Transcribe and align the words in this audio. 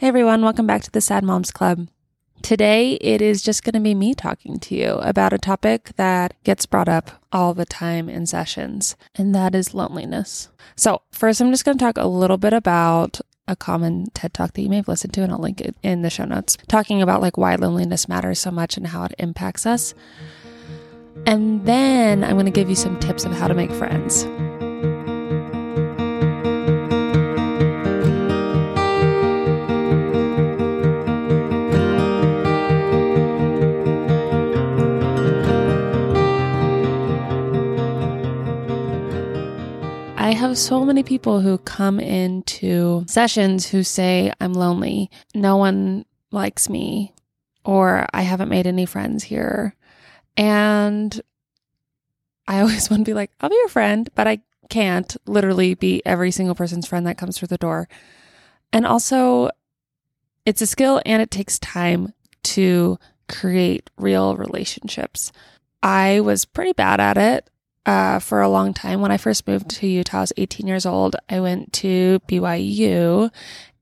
Hey 0.00 0.08
everyone, 0.08 0.40
welcome 0.40 0.66
back 0.66 0.80
to 0.84 0.90
the 0.90 1.02
Sad 1.02 1.24
Moms 1.24 1.50
Club. 1.50 1.86
Today 2.40 2.94
it 3.02 3.20
is 3.20 3.42
just 3.42 3.62
going 3.62 3.74
to 3.74 3.80
be 3.80 3.94
me 3.94 4.14
talking 4.14 4.58
to 4.60 4.74
you 4.74 4.92
about 4.92 5.34
a 5.34 5.38
topic 5.38 5.90
that 5.96 6.42
gets 6.42 6.64
brought 6.64 6.88
up 6.88 7.22
all 7.30 7.52
the 7.52 7.66
time 7.66 8.08
in 8.08 8.24
sessions, 8.24 8.96
and 9.14 9.34
that 9.34 9.54
is 9.54 9.74
loneliness. 9.74 10.48
So, 10.74 11.02
first, 11.12 11.42
I'm 11.42 11.50
just 11.50 11.66
going 11.66 11.76
to 11.76 11.84
talk 11.84 11.98
a 11.98 12.06
little 12.06 12.38
bit 12.38 12.54
about 12.54 13.20
a 13.46 13.54
common 13.54 14.06
TED 14.14 14.32
talk 14.32 14.54
that 14.54 14.62
you 14.62 14.70
may 14.70 14.76
have 14.76 14.88
listened 14.88 15.12
to, 15.12 15.22
and 15.22 15.32
I'll 15.32 15.38
link 15.38 15.60
it 15.60 15.76
in 15.82 16.00
the 16.00 16.08
show 16.08 16.24
notes, 16.24 16.56
talking 16.66 17.02
about 17.02 17.20
like 17.20 17.36
why 17.36 17.56
loneliness 17.56 18.08
matters 18.08 18.40
so 18.40 18.50
much 18.50 18.78
and 18.78 18.86
how 18.86 19.04
it 19.04 19.14
impacts 19.18 19.66
us. 19.66 19.92
And 21.26 21.66
then 21.66 22.24
I'm 22.24 22.36
going 22.36 22.46
to 22.46 22.50
give 22.50 22.70
you 22.70 22.74
some 22.74 22.98
tips 23.00 23.26
of 23.26 23.32
how 23.32 23.48
to 23.48 23.54
make 23.54 23.70
friends. 23.70 24.26
I 40.30 40.34
have 40.34 40.56
so 40.56 40.84
many 40.84 41.02
people 41.02 41.40
who 41.40 41.58
come 41.58 41.98
into 41.98 43.04
sessions 43.08 43.66
who 43.66 43.82
say, 43.82 44.32
I'm 44.40 44.52
lonely. 44.52 45.10
No 45.34 45.56
one 45.56 46.04
likes 46.30 46.68
me, 46.68 47.12
or 47.64 48.06
I 48.12 48.22
haven't 48.22 48.48
made 48.48 48.68
any 48.68 48.86
friends 48.86 49.24
here. 49.24 49.74
And 50.36 51.20
I 52.46 52.60
always 52.60 52.88
want 52.88 53.00
to 53.00 53.10
be 53.10 53.12
like, 53.12 53.32
I'll 53.40 53.50
be 53.50 53.56
your 53.56 53.66
friend, 53.66 54.08
but 54.14 54.28
I 54.28 54.38
can't 54.68 55.16
literally 55.26 55.74
be 55.74 56.00
every 56.06 56.30
single 56.30 56.54
person's 56.54 56.86
friend 56.86 57.08
that 57.08 57.18
comes 57.18 57.36
through 57.36 57.48
the 57.48 57.58
door. 57.58 57.88
And 58.72 58.86
also, 58.86 59.50
it's 60.46 60.62
a 60.62 60.66
skill 60.68 61.02
and 61.04 61.20
it 61.20 61.32
takes 61.32 61.58
time 61.58 62.14
to 62.44 63.00
create 63.28 63.90
real 63.98 64.36
relationships. 64.36 65.32
I 65.82 66.20
was 66.20 66.44
pretty 66.44 66.72
bad 66.72 67.00
at 67.00 67.18
it 67.18 67.49
uh, 67.86 68.18
for 68.18 68.40
a 68.40 68.48
long 68.48 68.74
time. 68.74 69.00
When 69.00 69.10
I 69.10 69.16
first 69.16 69.46
moved 69.46 69.70
to 69.70 69.86
Utah, 69.86 70.18
I 70.18 70.20
was 70.20 70.32
18 70.36 70.66
years 70.66 70.86
old. 70.86 71.16
I 71.28 71.40
went 71.40 71.72
to 71.74 72.20
BYU 72.28 73.30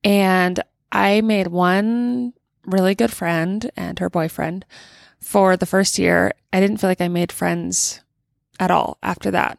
and 0.04 0.62
I 0.92 1.20
made 1.20 1.48
one 1.48 2.32
really 2.64 2.94
good 2.94 3.12
friend 3.12 3.70
and 3.76 3.98
her 3.98 4.10
boyfriend 4.10 4.64
for 5.20 5.56
the 5.56 5.66
first 5.66 5.98
year. 5.98 6.32
I 6.52 6.60
didn't 6.60 6.78
feel 6.78 6.90
like 6.90 7.00
I 7.00 7.08
made 7.08 7.32
friends 7.32 8.00
at 8.60 8.70
all 8.70 8.98
after 9.02 9.30
that. 9.30 9.58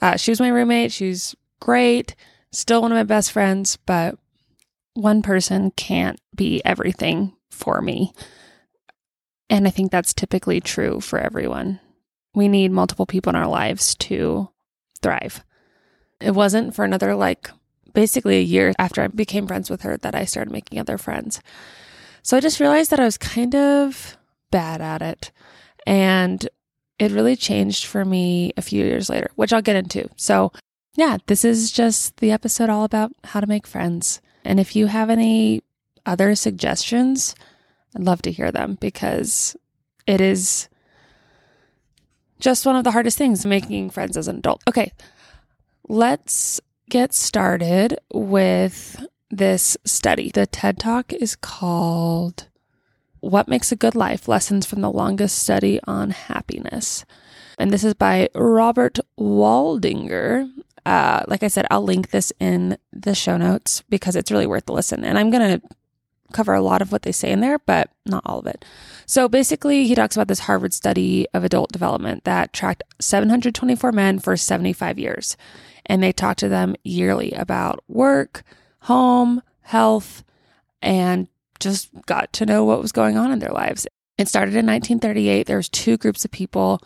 Uh, 0.00 0.16
she 0.16 0.30
was 0.30 0.40
my 0.40 0.48
roommate. 0.48 0.92
She's 0.92 1.34
great, 1.60 2.14
still 2.52 2.82
one 2.82 2.92
of 2.92 2.96
my 2.96 3.02
best 3.04 3.32
friends, 3.32 3.76
but 3.84 4.18
one 4.94 5.22
person 5.22 5.70
can't 5.72 6.20
be 6.34 6.62
everything 6.64 7.34
for 7.50 7.80
me. 7.80 8.12
And 9.50 9.66
I 9.66 9.70
think 9.70 9.90
that's 9.90 10.12
typically 10.12 10.60
true 10.60 11.00
for 11.00 11.18
everyone. 11.18 11.80
We 12.38 12.46
need 12.46 12.70
multiple 12.70 13.04
people 13.04 13.30
in 13.30 13.36
our 13.36 13.48
lives 13.48 13.96
to 13.96 14.48
thrive. 15.02 15.44
It 16.20 16.30
wasn't 16.30 16.74
for 16.74 16.84
another, 16.84 17.16
like, 17.16 17.50
basically 17.92 18.36
a 18.38 18.42
year 18.42 18.72
after 18.78 19.02
I 19.02 19.08
became 19.08 19.48
friends 19.48 19.68
with 19.68 19.82
her 19.82 19.96
that 19.96 20.14
I 20.14 20.24
started 20.24 20.52
making 20.52 20.78
other 20.78 20.98
friends. 20.98 21.40
So 22.22 22.36
I 22.36 22.40
just 22.40 22.60
realized 22.60 22.92
that 22.92 23.00
I 23.00 23.04
was 23.04 23.18
kind 23.18 23.56
of 23.56 24.16
bad 24.52 24.80
at 24.80 25.02
it. 25.02 25.32
And 25.84 26.48
it 27.00 27.10
really 27.10 27.34
changed 27.34 27.86
for 27.86 28.04
me 28.04 28.52
a 28.56 28.62
few 28.62 28.84
years 28.84 29.10
later, 29.10 29.30
which 29.34 29.52
I'll 29.52 29.60
get 29.60 29.74
into. 29.74 30.08
So, 30.14 30.52
yeah, 30.94 31.18
this 31.26 31.44
is 31.44 31.72
just 31.72 32.18
the 32.18 32.30
episode 32.30 32.70
all 32.70 32.84
about 32.84 33.10
how 33.24 33.40
to 33.40 33.46
make 33.48 33.66
friends. 33.66 34.20
And 34.44 34.60
if 34.60 34.76
you 34.76 34.86
have 34.86 35.10
any 35.10 35.62
other 36.06 36.36
suggestions, 36.36 37.34
I'd 37.96 38.04
love 38.04 38.22
to 38.22 38.32
hear 38.32 38.52
them 38.52 38.78
because 38.80 39.56
it 40.06 40.20
is 40.20 40.68
just 42.40 42.66
one 42.66 42.76
of 42.76 42.84
the 42.84 42.92
hardest 42.92 43.18
things 43.18 43.44
making 43.44 43.90
friends 43.90 44.16
as 44.16 44.28
an 44.28 44.38
adult. 44.38 44.62
Okay, 44.68 44.92
let's 45.88 46.60
get 46.88 47.12
started 47.12 47.98
with 48.12 49.04
this 49.30 49.76
study. 49.84 50.30
The 50.32 50.46
TED 50.46 50.78
Talk 50.78 51.12
is 51.12 51.36
called 51.36 52.48
What 53.20 53.48
Makes 53.48 53.72
a 53.72 53.76
Good 53.76 53.94
Life 53.94 54.28
Lessons 54.28 54.66
from 54.66 54.80
the 54.80 54.90
Longest 54.90 55.38
Study 55.38 55.80
on 55.86 56.10
Happiness. 56.10 57.04
And 57.58 57.72
this 57.72 57.84
is 57.84 57.94
by 57.94 58.28
Robert 58.34 58.98
Waldinger. 59.18 60.48
Uh, 60.86 61.24
like 61.26 61.42
I 61.42 61.48
said, 61.48 61.66
I'll 61.70 61.82
link 61.82 62.10
this 62.10 62.32
in 62.40 62.78
the 62.92 63.14
show 63.14 63.36
notes 63.36 63.82
because 63.88 64.16
it's 64.16 64.30
really 64.30 64.46
worth 64.46 64.66
the 64.66 64.72
listen. 64.72 65.04
And 65.04 65.18
I'm 65.18 65.30
going 65.30 65.60
to 65.60 65.68
cover 66.32 66.54
a 66.54 66.60
lot 66.60 66.82
of 66.82 66.92
what 66.92 67.02
they 67.02 67.12
say 67.12 67.30
in 67.30 67.40
there, 67.40 67.58
but 67.58 67.90
not 68.06 68.22
all 68.26 68.38
of 68.38 68.46
it. 68.46 68.64
So 69.06 69.28
basically, 69.28 69.86
he 69.86 69.94
talks 69.94 70.16
about 70.16 70.28
this 70.28 70.40
Harvard 70.40 70.74
study 70.74 71.26
of 71.32 71.44
adult 71.44 71.72
development 71.72 72.24
that 72.24 72.52
tracked 72.52 72.82
724 73.00 73.92
men 73.92 74.18
for 74.18 74.36
75 74.36 74.98
years. 74.98 75.36
And 75.86 76.02
they 76.02 76.12
talked 76.12 76.40
to 76.40 76.48
them 76.48 76.76
yearly 76.84 77.32
about 77.32 77.82
work, 77.88 78.42
home, 78.80 79.42
health, 79.62 80.24
and 80.82 81.28
just 81.60 81.90
got 82.06 82.32
to 82.34 82.46
know 82.46 82.64
what 82.64 82.82
was 82.82 82.92
going 82.92 83.16
on 83.16 83.32
in 83.32 83.38
their 83.38 83.52
lives. 83.52 83.86
It 84.18 84.28
started 84.28 84.54
in 84.54 84.66
1938. 84.66 85.46
There 85.46 85.56
was 85.56 85.68
two 85.68 85.96
groups 85.96 86.24
of 86.24 86.30
people. 86.30 86.82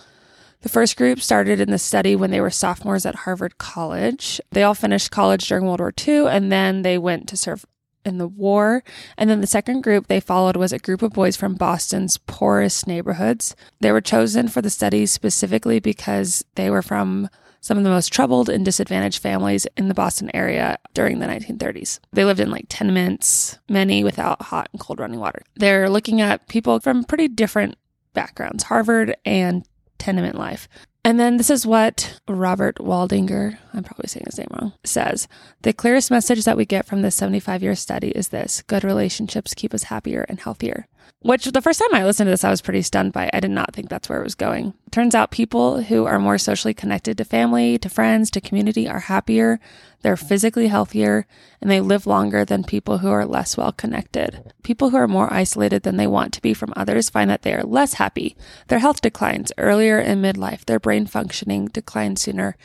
The 0.60 0.68
first 0.68 0.96
group 0.96 1.20
started 1.20 1.60
in 1.60 1.70
the 1.70 1.78
study 1.78 2.14
when 2.14 2.30
they 2.30 2.40
were 2.40 2.50
sophomores 2.50 3.04
at 3.04 3.16
Harvard 3.16 3.58
College. 3.58 4.40
They 4.52 4.62
all 4.62 4.74
finished 4.74 5.10
college 5.10 5.48
during 5.48 5.64
World 5.64 5.80
War 5.80 5.92
II 6.06 6.28
and 6.28 6.52
then 6.52 6.82
they 6.82 6.98
went 6.98 7.28
to 7.28 7.36
serve 7.36 7.66
in 8.04 8.18
the 8.18 8.28
war. 8.28 8.82
And 9.16 9.28
then 9.28 9.40
the 9.40 9.46
second 9.46 9.82
group 9.82 10.06
they 10.06 10.20
followed 10.20 10.56
was 10.56 10.72
a 10.72 10.78
group 10.78 11.02
of 11.02 11.12
boys 11.12 11.36
from 11.36 11.54
Boston's 11.54 12.18
poorest 12.18 12.86
neighborhoods. 12.86 13.54
They 13.80 13.92
were 13.92 14.00
chosen 14.00 14.48
for 14.48 14.62
the 14.62 14.70
study 14.70 15.06
specifically 15.06 15.80
because 15.80 16.44
they 16.54 16.70
were 16.70 16.82
from 16.82 17.28
some 17.60 17.78
of 17.78 17.84
the 17.84 17.90
most 17.90 18.12
troubled 18.12 18.48
and 18.48 18.64
disadvantaged 18.64 19.22
families 19.22 19.66
in 19.76 19.86
the 19.88 19.94
Boston 19.94 20.30
area 20.34 20.78
during 20.94 21.20
the 21.20 21.26
1930s. 21.26 22.00
They 22.12 22.24
lived 22.24 22.40
in 22.40 22.50
like 22.50 22.66
tenements, 22.68 23.58
many 23.68 24.02
without 24.02 24.42
hot 24.42 24.68
and 24.72 24.80
cold 24.80 24.98
running 24.98 25.20
water. 25.20 25.42
They're 25.54 25.88
looking 25.88 26.20
at 26.20 26.48
people 26.48 26.80
from 26.80 27.04
pretty 27.04 27.28
different 27.28 27.76
backgrounds, 28.14 28.64
Harvard 28.64 29.16
and 29.24 29.64
tenement 29.98 30.36
life. 30.36 30.68
And 31.04 31.18
then 31.18 31.36
this 31.36 31.50
is 31.50 31.66
what 31.66 32.20
Robert 32.28 32.76
Waldinger, 32.76 33.58
I'm 33.74 33.82
probably 33.82 34.06
saying 34.06 34.24
his 34.26 34.38
name 34.38 34.46
wrong, 34.52 34.72
says. 34.84 35.26
The 35.62 35.72
clearest 35.72 36.12
message 36.12 36.44
that 36.44 36.56
we 36.56 36.64
get 36.64 36.86
from 36.86 37.02
this 37.02 37.16
75 37.16 37.62
year 37.62 37.74
study 37.74 38.10
is 38.10 38.28
this 38.28 38.62
good 38.62 38.84
relationships 38.84 39.54
keep 39.54 39.74
us 39.74 39.84
happier 39.84 40.24
and 40.28 40.38
healthier. 40.38 40.86
Which 41.22 41.44
the 41.44 41.62
first 41.62 41.78
time 41.78 41.94
I 41.94 42.04
listened 42.04 42.26
to 42.26 42.32
this, 42.32 42.42
I 42.42 42.50
was 42.50 42.60
pretty 42.60 42.82
stunned 42.82 43.12
by. 43.12 43.30
I 43.32 43.38
did 43.38 43.52
not 43.52 43.72
think 43.72 43.88
that's 43.88 44.08
where 44.08 44.20
it 44.20 44.24
was 44.24 44.34
going. 44.34 44.74
Turns 44.90 45.14
out 45.14 45.30
people 45.30 45.82
who 45.82 46.04
are 46.04 46.18
more 46.18 46.36
socially 46.36 46.74
connected 46.74 47.16
to 47.16 47.24
family, 47.24 47.78
to 47.78 47.88
friends, 47.88 48.28
to 48.32 48.40
community 48.40 48.88
are 48.88 48.98
happier, 48.98 49.60
they're 50.02 50.16
physically 50.16 50.66
healthier, 50.66 51.26
and 51.60 51.70
they 51.70 51.80
live 51.80 52.08
longer 52.08 52.44
than 52.44 52.64
people 52.64 52.98
who 52.98 53.10
are 53.10 53.24
less 53.24 53.56
well 53.56 53.70
connected. 53.70 54.52
People 54.64 54.90
who 54.90 54.96
are 54.96 55.06
more 55.06 55.32
isolated 55.32 55.84
than 55.84 55.96
they 55.96 56.08
want 56.08 56.32
to 56.34 56.42
be 56.42 56.54
from 56.54 56.72
others 56.74 57.08
find 57.08 57.30
that 57.30 57.42
they 57.42 57.54
are 57.54 57.62
less 57.62 57.94
happy. 57.94 58.36
Their 58.66 58.80
health 58.80 59.00
declines 59.00 59.52
earlier 59.58 60.00
in 60.00 60.20
midlife, 60.20 60.64
their 60.64 60.80
brain 60.80 61.06
functioning 61.06 61.66
declines 61.66 62.20
sooner, 62.20 62.56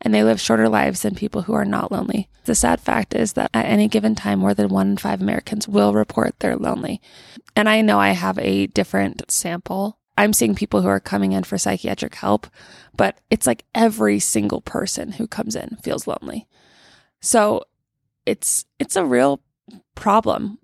and 0.00 0.14
they 0.14 0.24
live 0.24 0.40
shorter 0.40 0.68
lives 0.68 1.02
than 1.02 1.14
people 1.14 1.42
who 1.42 1.52
are 1.52 1.64
not 1.64 1.92
lonely. 1.92 2.28
The 2.44 2.54
sad 2.54 2.80
fact 2.80 3.14
is 3.14 3.34
that 3.34 3.50
at 3.52 3.66
any 3.66 3.88
given 3.88 4.14
time, 4.14 4.38
more 4.38 4.54
than 4.54 4.68
one 4.68 4.92
in 4.92 4.96
five 4.96 5.20
Americans 5.20 5.68
will 5.68 5.92
report 5.92 6.38
they're 6.38 6.56
lonely. 6.56 7.00
And 7.54 7.68
I 7.68 7.82
know 7.82 7.98
I 7.98 8.10
have 8.10 8.38
a 8.38 8.66
different 8.68 9.30
sample. 9.30 9.98
I'm 10.16 10.32
seeing 10.32 10.54
people 10.54 10.82
who 10.82 10.88
are 10.88 11.00
coming 11.00 11.32
in 11.32 11.44
for 11.44 11.58
psychiatric 11.58 12.14
help, 12.14 12.46
but 12.96 13.18
it's 13.30 13.46
like 13.46 13.64
every 13.74 14.18
single 14.18 14.60
person 14.60 15.12
who 15.12 15.26
comes 15.26 15.54
in 15.56 15.76
feels 15.82 16.06
lonely. 16.06 16.46
So 17.20 17.64
it's 18.26 18.64
it's 18.78 18.96
a 18.96 19.04
real 19.04 19.42
problem. 19.94 20.58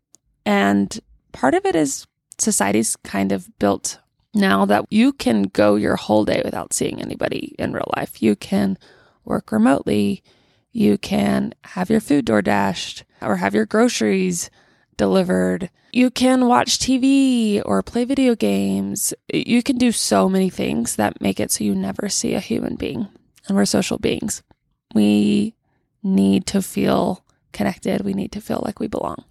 And 0.45 0.99
part 1.33 1.55
of 1.55 1.65
it 1.67 1.77
is 1.77 2.07
society's 2.39 2.97
kind 2.97 3.33
of 3.33 3.49
built 3.59 3.99
now 4.35 4.67
that 4.67 4.85
you 4.91 5.13
can 5.13 5.45
go 5.45 5.77
your 5.77 5.97
whole 5.97 6.25
day 6.25 6.43
without 6.45 6.73
seeing 6.73 7.01
anybody 7.01 7.55
in 7.59 7.73
real 7.73 7.91
life. 7.97 8.23
You 8.23 8.37
can 8.37 8.79
work 9.27 9.53
remotely. 9.53 10.23
You 10.73 10.99
can 10.99 11.55
have 11.65 11.91
your 11.91 12.01
food 12.01 12.25
door 12.27 12.43
dashed 12.43 13.05
or 13.21 13.37
have 13.37 13.55
your 13.55 13.67
groceries 13.67 14.51
delivered. 14.97 15.71
You 15.93 16.11
can 16.11 16.47
watch 16.47 16.79
TV 16.79 17.63
or 17.65 17.83
play 17.83 18.05
video 18.05 18.35
games. 18.35 19.15
You 19.33 19.63
can 19.63 19.79
do 19.79 19.93
so 19.93 20.29
many 20.29 20.51
things 20.51 20.97
that 20.97 21.21
make 21.21 21.41
it 21.41 21.51
so 21.51 21.65
you 21.65 21.75
never 21.75 22.09
see 22.09 22.35
a 22.35 22.41
human 22.41 22.77
being. 22.77 23.09
And 23.49 23.57
we're 23.57 23.65
social 23.65 23.99
beings. 23.99 24.43
We 24.95 25.55
need 26.03 26.47
to 26.47 26.63
feel 26.63 27.25
connected. 27.53 28.03
We 28.03 28.15
need 28.15 28.33
to 28.33 28.41
feel 28.41 28.63
like 28.65 28.81
we 28.81 28.87
belong. 28.87 29.25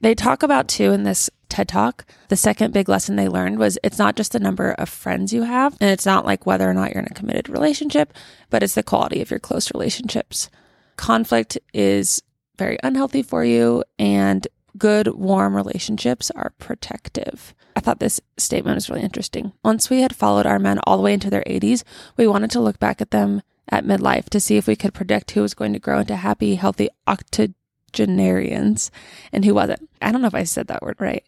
They 0.00 0.14
talk 0.14 0.42
about 0.42 0.68
too 0.68 0.92
in 0.92 1.04
this 1.04 1.30
TED 1.48 1.68
Talk, 1.68 2.04
the 2.28 2.36
second 2.36 2.72
big 2.72 2.88
lesson 2.88 3.16
they 3.16 3.28
learned 3.28 3.58
was 3.58 3.78
it's 3.82 3.98
not 3.98 4.16
just 4.16 4.32
the 4.32 4.40
number 4.40 4.72
of 4.72 4.88
friends 4.88 5.32
you 5.32 5.42
have, 5.42 5.76
and 5.80 5.90
it's 5.90 6.06
not 6.06 6.24
like 6.24 6.46
whether 6.46 6.68
or 6.68 6.74
not 6.74 6.90
you're 6.90 7.02
in 7.02 7.08
a 7.10 7.14
committed 7.14 7.48
relationship, 7.48 8.12
but 8.50 8.62
it's 8.62 8.74
the 8.74 8.82
quality 8.82 9.22
of 9.22 9.30
your 9.30 9.40
close 9.40 9.72
relationships. 9.72 10.50
Conflict 10.96 11.58
is 11.72 12.22
very 12.56 12.78
unhealthy 12.82 13.22
for 13.22 13.44
you, 13.44 13.84
and 13.98 14.46
good, 14.78 15.08
warm 15.08 15.54
relationships 15.54 16.30
are 16.32 16.52
protective. 16.58 17.54
I 17.74 17.80
thought 17.80 18.00
this 18.00 18.20
statement 18.36 18.76
was 18.76 18.88
really 18.88 19.02
interesting. 19.02 19.52
Once 19.62 19.90
we 19.90 20.00
had 20.00 20.16
followed 20.16 20.46
our 20.46 20.58
men 20.58 20.80
all 20.86 20.96
the 20.96 21.02
way 21.02 21.12
into 21.14 21.30
their 21.30 21.44
80s, 21.46 21.82
we 22.16 22.26
wanted 22.26 22.50
to 22.52 22.60
look 22.60 22.78
back 22.78 23.00
at 23.00 23.10
them 23.10 23.42
at 23.68 23.84
midlife 23.84 24.28
to 24.30 24.40
see 24.40 24.56
if 24.56 24.66
we 24.66 24.76
could 24.76 24.94
predict 24.94 25.32
who 25.32 25.42
was 25.42 25.54
going 25.54 25.72
to 25.72 25.78
grow 25.78 25.98
into 25.98 26.16
happy, 26.16 26.54
healthy 26.54 26.88
octogenarians 27.06 27.56
and 27.94 29.44
who 29.44 29.54
wasn't. 29.54 29.88
I 30.02 30.12
don't 30.12 30.20
know 30.20 30.28
if 30.28 30.34
I 30.34 30.44
said 30.44 30.66
that 30.68 30.82
word 30.82 30.96
right. 30.98 31.24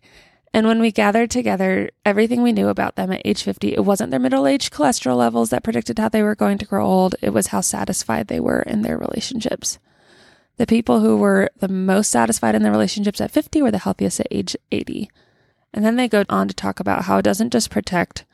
And 0.55 0.67
when 0.67 0.81
we 0.81 0.91
gathered 0.91 1.31
together 1.31 1.91
everything 2.05 2.43
we 2.43 2.53
knew 2.53 2.69
about 2.69 2.97
them 2.97 3.13
at 3.13 3.23
age 3.25 3.43
50, 3.43 3.75
it 3.75 3.85
wasn't 3.85 4.11
their 4.11 4.21
middle 4.21 4.47
age 4.47 4.71
cholesterol 4.71 5.17
levels 5.17 5.51
that 5.51 5.63
predicted 5.63 5.99
how 5.99 6.09
they 6.09 6.23
were 6.23 6.35
going 6.35 6.59
to 6.59 6.67
grow 6.67 6.87
old. 6.87 7.15
It 7.21 7.31
was 7.31 7.49
how 7.49 7.61
satisfied 7.61 8.29
they 8.29 8.41
were 8.41 8.63
in 8.63 8.83
their 8.83 8.97
relationships. 8.99 9.79
The 10.57 10.67
people 10.67 11.01
who 11.01 11.17
were 11.17 11.51
the 11.59 11.69
most 11.69 12.11
satisfied 12.11 12.55
in 12.55 12.63
their 12.63 12.73
relationships 12.73 13.21
at 13.21 13.31
50 13.31 13.63
were 13.63 13.71
the 13.71 13.79
healthiest 13.79 14.21
at 14.21 14.27
age 14.31 14.57
80. 14.73 15.11
And 15.73 15.85
then 15.85 15.97
they 15.97 16.09
go 16.09 16.25
on 16.29 16.49
to 16.49 16.55
talk 16.55 16.81
about 16.81 17.05
how 17.05 17.19
it 17.19 17.23
doesn't 17.23 17.53
just 17.53 17.71
protect, 17.71 18.25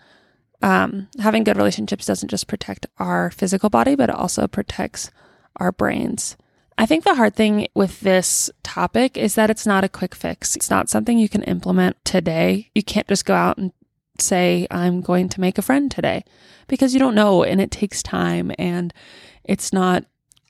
um, 0.63 1.09
having 1.21 1.45
good 1.45 1.57
relationships 1.57 2.07
doesn't 2.07 2.31
just 2.31 2.47
protect 2.47 2.87
our 2.99 3.31
physical 3.31 3.69
body, 3.69 3.95
but 3.97 4.09
it 4.09 4.15
also 4.15 4.47
protects 4.47 5.11
our 5.57 5.73
brains. 5.73 6.37
I 6.77 6.87
think 6.87 7.05
the 7.05 7.15
hard 7.15 7.37
thing 7.37 7.69
with 7.75 8.01
this 8.01 8.51
topic 8.63 9.17
is 9.17 9.37
that 9.37 9.51
it's 9.51 9.67
not 9.67 9.85
a 9.85 9.89
quick 9.89 10.15
fix. 10.15 10.57
It's 10.57 10.71
not 10.71 10.89
something 10.89 11.19
you 11.19 11.29
can 11.29 11.43
implement 11.45 12.05
today. 12.05 12.71
You 12.75 12.83
can't 12.83 13.07
just 13.07 13.25
go 13.25 13.35
out 13.35 13.59
and 13.59 13.73
say, 14.19 14.67
I'm 14.71 15.01
going 15.01 15.29
to 15.31 15.41
make 15.41 15.57
a 15.57 15.63
friend 15.63 15.91
today 15.91 16.25
because 16.67 16.93
you 16.93 17.01
don't 17.01 17.15
know 17.15 17.45
and 17.45 17.61
it 17.61 17.71
takes 17.71 18.03
time 18.03 18.53
and 18.59 18.93
it's 19.45 19.73
not 19.73 20.05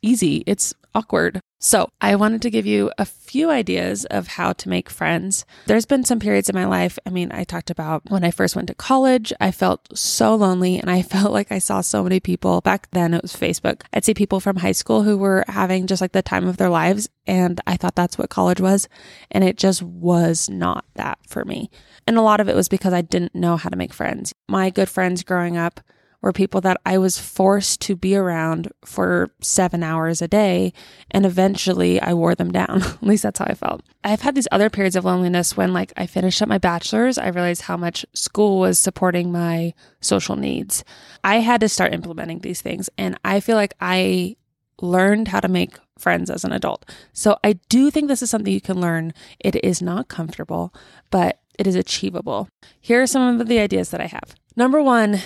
easy. 0.04 0.44
It's 0.46 0.74
awkward. 0.94 1.40
So, 1.58 1.88
I 1.98 2.14
wanted 2.16 2.42
to 2.42 2.50
give 2.50 2.66
you 2.66 2.92
a 2.98 3.06
few 3.06 3.50
ideas 3.50 4.04
of 4.04 4.28
how 4.28 4.52
to 4.52 4.68
make 4.68 4.90
friends. 4.90 5.46
There's 5.64 5.86
been 5.86 6.04
some 6.04 6.20
periods 6.20 6.50
in 6.50 6.54
my 6.54 6.66
life. 6.66 6.98
I 7.06 7.10
mean, 7.10 7.32
I 7.32 7.44
talked 7.44 7.70
about 7.70 8.02
when 8.10 8.22
I 8.22 8.30
first 8.30 8.54
went 8.54 8.68
to 8.68 8.74
college, 8.74 9.32
I 9.40 9.50
felt 9.50 9.96
so 9.96 10.34
lonely 10.34 10.78
and 10.78 10.90
I 10.90 11.00
felt 11.14 11.32
like 11.32 11.50
I 11.50 11.58
saw 11.58 11.80
so 11.80 12.02
many 12.02 12.20
people. 12.20 12.60
Back 12.60 12.90
then, 12.90 13.14
it 13.14 13.22
was 13.22 13.34
Facebook. 13.34 13.80
I'd 13.94 14.04
see 14.04 14.12
people 14.12 14.40
from 14.40 14.56
high 14.56 14.72
school 14.72 15.04
who 15.04 15.16
were 15.16 15.42
having 15.48 15.86
just 15.86 16.02
like 16.02 16.12
the 16.12 16.20
time 16.20 16.46
of 16.46 16.58
their 16.58 16.68
lives. 16.68 17.08
And 17.26 17.60
I 17.66 17.78
thought 17.78 17.94
that's 17.94 18.18
what 18.18 18.28
college 18.28 18.60
was. 18.60 18.86
And 19.30 19.42
it 19.42 19.56
just 19.56 19.82
was 19.82 20.50
not 20.50 20.84
that 20.96 21.18
for 21.26 21.46
me. 21.46 21.70
And 22.06 22.18
a 22.18 22.22
lot 22.22 22.40
of 22.40 22.48
it 22.50 22.54
was 22.54 22.68
because 22.68 22.92
I 22.92 23.00
didn't 23.00 23.34
know 23.34 23.56
how 23.56 23.70
to 23.70 23.76
make 23.76 23.94
friends. 23.94 24.34
My 24.48 24.68
good 24.68 24.90
friends 24.90 25.22
growing 25.22 25.56
up, 25.56 25.80
were 26.24 26.32
people 26.32 26.62
that 26.62 26.80
I 26.86 26.96
was 26.96 27.18
forced 27.18 27.82
to 27.82 27.94
be 27.94 28.16
around 28.16 28.72
for 28.82 29.30
seven 29.42 29.82
hours 29.82 30.22
a 30.22 30.26
day. 30.26 30.72
And 31.10 31.26
eventually 31.26 32.00
I 32.00 32.14
wore 32.14 32.34
them 32.34 32.50
down. 32.50 32.82
At 32.82 33.02
least 33.02 33.24
that's 33.24 33.38
how 33.38 33.44
I 33.44 33.52
felt. 33.52 33.82
I've 34.02 34.22
had 34.22 34.34
these 34.34 34.48
other 34.50 34.70
periods 34.70 34.96
of 34.96 35.04
loneliness 35.04 35.54
when, 35.54 35.74
like, 35.74 35.92
I 35.98 36.06
finished 36.06 36.40
up 36.40 36.48
my 36.48 36.56
bachelor's. 36.56 37.18
I 37.18 37.28
realized 37.28 37.62
how 37.62 37.76
much 37.76 38.06
school 38.14 38.58
was 38.58 38.78
supporting 38.78 39.32
my 39.32 39.74
social 40.00 40.34
needs. 40.34 40.82
I 41.22 41.40
had 41.40 41.60
to 41.60 41.68
start 41.68 41.92
implementing 41.92 42.38
these 42.38 42.62
things. 42.62 42.88
And 42.96 43.20
I 43.22 43.40
feel 43.40 43.56
like 43.56 43.74
I 43.78 44.36
learned 44.80 45.28
how 45.28 45.40
to 45.40 45.48
make 45.48 45.76
friends 45.98 46.30
as 46.30 46.42
an 46.42 46.52
adult. 46.52 46.90
So 47.12 47.36
I 47.44 47.54
do 47.68 47.90
think 47.90 48.08
this 48.08 48.22
is 48.22 48.30
something 48.30 48.52
you 48.52 48.62
can 48.62 48.80
learn. 48.80 49.12
It 49.40 49.62
is 49.62 49.82
not 49.82 50.08
comfortable, 50.08 50.72
but 51.10 51.40
it 51.58 51.66
is 51.66 51.74
achievable. 51.74 52.48
Here 52.80 53.02
are 53.02 53.06
some 53.06 53.38
of 53.38 53.46
the 53.46 53.58
ideas 53.58 53.90
that 53.90 54.00
I 54.00 54.06
have. 54.06 54.34
Number 54.56 54.82
one, 54.82 55.20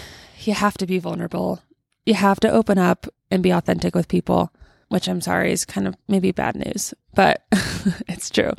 you 0.47 0.55
have 0.55 0.79
to 0.79 0.87
be 0.87 0.99
vulnerable. 0.99 1.63
You 2.07 2.15
have 2.15 2.41
to 2.41 2.51
open 2.51 2.79
up 2.79 3.07
and 3.31 3.43
be 3.43 3.51
authentic 3.51 3.95
with 3.95 4.09
people, 4.09 4.53
which 4.89 5.09
I'm 5.09 5.21
sorry 5.21 5.53
is 5.53 5.65
kind 5.65 5.87
of 5.87 5.97
maybe 6.07 6.33
bad 6.33 6.57
news, 6.57 6.95
but 7.15 7.45
it's 8.09 8.31
true. 8.31 8.53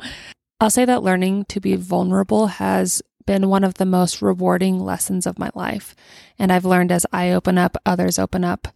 I'll 0.60 0.70
say 0.70 0.84
that 0.84 1.02
learning 1.02 1.46
to 1.46 1.60
be 1.60 1.76
vulnerable 1.76 2.48
has 2.48 3.02
been 3.26 3.48
one 3.48 3.64
of 3.64 3.74
the 3.74 3.86
most 3.86 4.20
rewarding 4.20 4.78
lessons 4.78 5.26
of 5.26 5.38
my 5.38 5.50
life. 5.54 5.94
And 6.38 6.52
I've 6.52 6.64
learned 6.64 6.92
as 6.92 7.06
I 7.12 7.30
open 7.30 7.58
up, 7.58 7.76
others 7.86 8.18
open 8.18 8.44
up, 8.44 8.68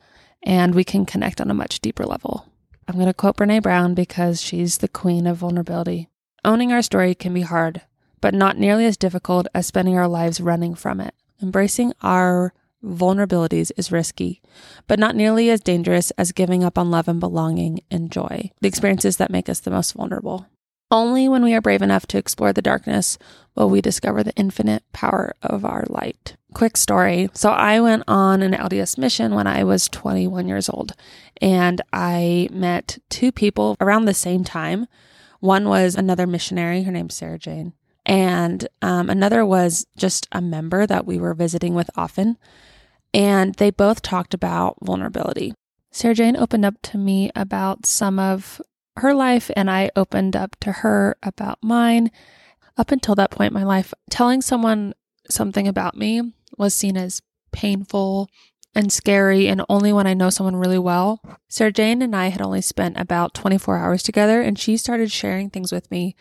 and 0.42 0.74
we 0.74 0.84
can 0.84 1.04
connect 1.06 1.40
on 1.40 1.50
a 1.50 1.54
much 1.54 1.80
deeper 1.80 2.04
level. 2.04 2.46
I'm 2.86 2.94
going 2.94 3.06
to 3.06 3.14
quote 3.14 3.36
Brene 3.36 3.62
Brown 3.62 3.94
because 3.94 4.42
she's 4.42 4.78
the 4.78 4.88
queen 4.88 5.26
of 5.26 5.38
vulnerability. 5.38 6.08
Owning 6.44 6.72
our 6.72 6.82
story 6.82 7.14
can 7.14 7.32
be 7.32 7.40
hard, 7.40 7.82
but 8.20 8.34
not 8.34 8.58
nearly 8.58 8.84
as 8.84 8.96
difficult 8.96 9.46
as 9.54 9.66
spending 9.66 9.96
our 9.96 10.08
lives 10.08 10.40
running 10.40 10.74
from 10.74 11.00
it. 11.00 11.14
Embracing 11.42 11.92
our 12.02 12.52
vulnerabilities 12.84 13.72
is 13.76 13.90
risky, 13.90 14.42
but 14.86 14.98
not 14.98 15.16
nearly 15.16 15.50
as 15.50 15.60
dangerous 15.60 16.10
as 16.12 16.32
giving 16.32 16.62
up 16.62 16.78
on 16.78 16.90
love 16.90 17.08
and 17.08 17.18
belonging 17.18 17.80
and 17.90 18.10
joy, 18.10 18.50
the 18.60 18.68
experiences 18.68 19.16
that 19.16 19.30
make 19.30 19.48
us 19.48 19.60
the 19.60 19.70
most 19.70 19.92
vulnerable. 19.94 20.46
Only 20.90 21.28
when 21.28 21.42
we 21.42 21.54
are 21.54 21.60
brave 21.60 21.82
enough 21.82 22.06
to 22.08 22.18
explore 22.18 22.52
the 22.52 22.62
darkness 22.62 23.18
will 23.56 23.70
we 23.70 23.80
discover 23.80 24.22
the 24.22 24.34
infinite 24.36 24.84
power 24.92 25.34
of 25.42 25.64
our 25.64 25.84
light. 25.88 26.36
Quick 26.52 26.76
story. 26.76 27.30
So, 27.32 27.50
I 27.50 27.80
went 27.80 28.04
on 28.06 28.42
an 28.42 28.52
LDS 28.52 28.98
mission 28.98 29.34
when 29.34 29.46
I 29.46 29.64
was 29.64 29.88
21 29.88 30.46
years 30.46 30.68
old, 30.68 30.92
and 31.40 31.80
I 31.92 32.48
met 32.52 32.98
two 33.08 33.32
people 33.32 33.76
around 33.80 34.04
the 34.04 34.14
same 34.14 34.44
time. 34.44 34.86
One 35.40 35.68
was 35.68 35.96
another 35.96 36.26
missionary, 36.26 36.84
her 36.84 36.92
name's 36.92 37.14
Sarah 37.14 37.38
Jane, 37.38 37.72
and 38.06 38.68
um, 38.82 39.10
another 39.10 39.44
was 39.44 39.86
just 39.96 40.28
a 40.30 40.40
member 40.40 40.86
that 40.86 41.06
we 41.06 41.18
were 41.18 41.34
visiting 41.34 41.74
with 41.74 41.90
often 41.96 42.36
and 43.14 43.54
they 43.54 43.70
both 43.70 44.02
talked 44.02 44.34
about 44.34 44.76
vulnerability. 44.82 45.54
Sarah 45.92 46.14
Jane 46.14 46.36
opened 46.36 46.64
up 46.64 46.74
to 46.82 46.98
me 46.98 47.30
about 47.36 47.86
some 47.86 48.18
of 48.18 48.60
her 48.96 49.14
life, 49.14 49.50
and 49.56 49.70
I 49.70 49.90
opened 49.94 50.34
up 50.34 50.56
to 50.60 50.72
her 50.72 51.16
about 51.22 51.58
mine. 51.62 52.10
Up 52.76 52.90
until 52.90 53.14
that 53.14 53.30
point 53.30 53.52
in 53.52 53.54
my 53.54 53.62
life, 53.62 53.94
telling 54.10 54.42
someone 54.42 54.94
something 55.30 55.68
about 55.68 55.96
me 55.96 56.32
was 56.58 56.74
seen 56.74 56.96
as 56.96 57.22
painful 57.52 58.28
and 58.74 58.92
scary, 58.92 59.46
and 59.46 59.62
only 59.68 59.92
when 59.92 60.08
I 60.08 60.14
know 60.14 60.30
someone 60.30 60.56
really 60.56 60.80
well. 60.80 61.20
Sarah 61.48 61.70
Jane 61.70 62.02
and 62.02 62.16
I 62.16 62.28
had 62.28 62.42
only 62.42 62.60
spent 62.60 62.98
about 62.98 63.32
24 63.34 63.78
hours 63.78 64.02
together, 64.02 64.40
and 64.42 64.58
she 64.58 64.76
started 64.76 65.12
sharing 65.12 65.50
things 65.50 65.70
with 65.70 65.88
me 65.92 66.16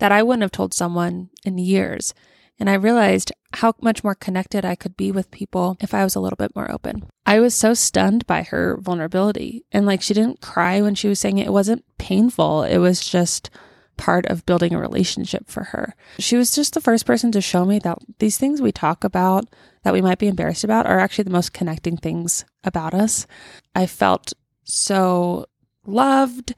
that 0.00 0.10
I 0.10 0.24
wouldn't 0.24 0.42
have 0.42 0.50
told 0.50 0.74
someone 0.74 1.30
in 1.44 1.58
years. 1.58 2.12
And 2.58 2.70
I 2.70 2.74
realized 2.74 3.32
how 3.54 3.74
much 3.80 4.04
more 4.04 4.14
connected 4.14 4.64
I 4.64 4.74
could 4.74 4.96
be 4.96 5.10
with 5.10 5.30
people 5.30 5.76
if 5.80 5.94
I 5.94 6.04
was 6.04 6.14
a 6.14 6.20
little 6.20 6.36
bit 6.36 6.54
more 6.54 6.70
open. 6.70 7.06
I 7.26 7.40
was 7.40 7.54
so 7.54 7.74
stunned 7.74 8.26
by 8.26 8.42
her 8.42 8.76
vulnerability. 8.78 9.64
And 9.72 9.86
like 9.86 10.02
she 10.02 10.14
didn't 10.14 10.40
cry 10.40 10.80
when 10.80 10.94
she 10.94 11.08
was 11.08 11.18
saying 11.18 11.38
it. 11.38 11.46
It 11.46 11.52
wasn't 11.52 11.84
painful. 11.98 12.62
It 12.62 12.78
was 12.78 13.04
just 13.04 13.50
part 13.96 14.26
of 14.26 14.46
building 14.46 14.74
a 14.74 14.80
relationship 14.80 15.48
for 15.48 15.64
her. 15.64 15.94
She 16.18 16.36
was 16.36 16.54
just 16.54 16.74
the 16.74 16.80
first 16.80 17.06
person 17.06 17.30
to 17.32 17.40
show 17.40 17.64
me 17.64 17.78
that 17.80 17.98
these 18.18 18.38
things 18.38 18.60
we 18.60 18.72
talk 18.72 19.04
about 19.04 19.44
that 19.82 19.92
we 19.92 20.00
might 20.00 20.18
be 20.18 20.28
embarrassed 20.28 20.64
about 20.64 20.86
are 20.86 20.98
actually 20.98 21.24
the 21.24 21.30
most 21.30 21.52
connecting 21.52 21.96
things 21.96 22.44
about 22.64 22.94
us. 22.94 23.26
I 23.74 23.86
felt 23.86 24.32
so 24.64 25.46
loved 25.86 26.54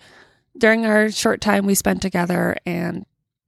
during 0.57 0.87
our 0.87 1.11
short 1.11 1.41
time 1.41 1.67
we 1.67 1.75
spent 1.75 2.03
together 2.03 2.57
and 2.65 3.05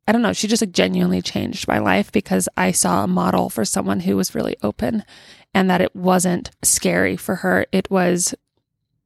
I 0.07 0.13
don't 0.13 0.23
know, 0.23 0.33
she 0.33 0.47
just 0.47 0.63
like 0.63 0.73
genuinely 0.73 1.21
changed 1.21 1.67
my 1.67 1.79
life 1.79 2.13
because 2.13 2.49
I 2.57 2.71
saw 2.71 3.03
a 3.03 3.09
model 3.09 3.51
for 3.51 3.65
someone 3.65 4.01
who 4.01 4.17
was 4.17 4.35
really 4.35 4.57
open 4.63 5.05
and 5.53 5.69
that 5.69 5.81
it 5.81 5.97
wasn't 5.97 6.51
scary 6.63 7.17
for 7.17 7.37
her. 7.37 7.67
It 7.73 7.91
was 7.91 8.35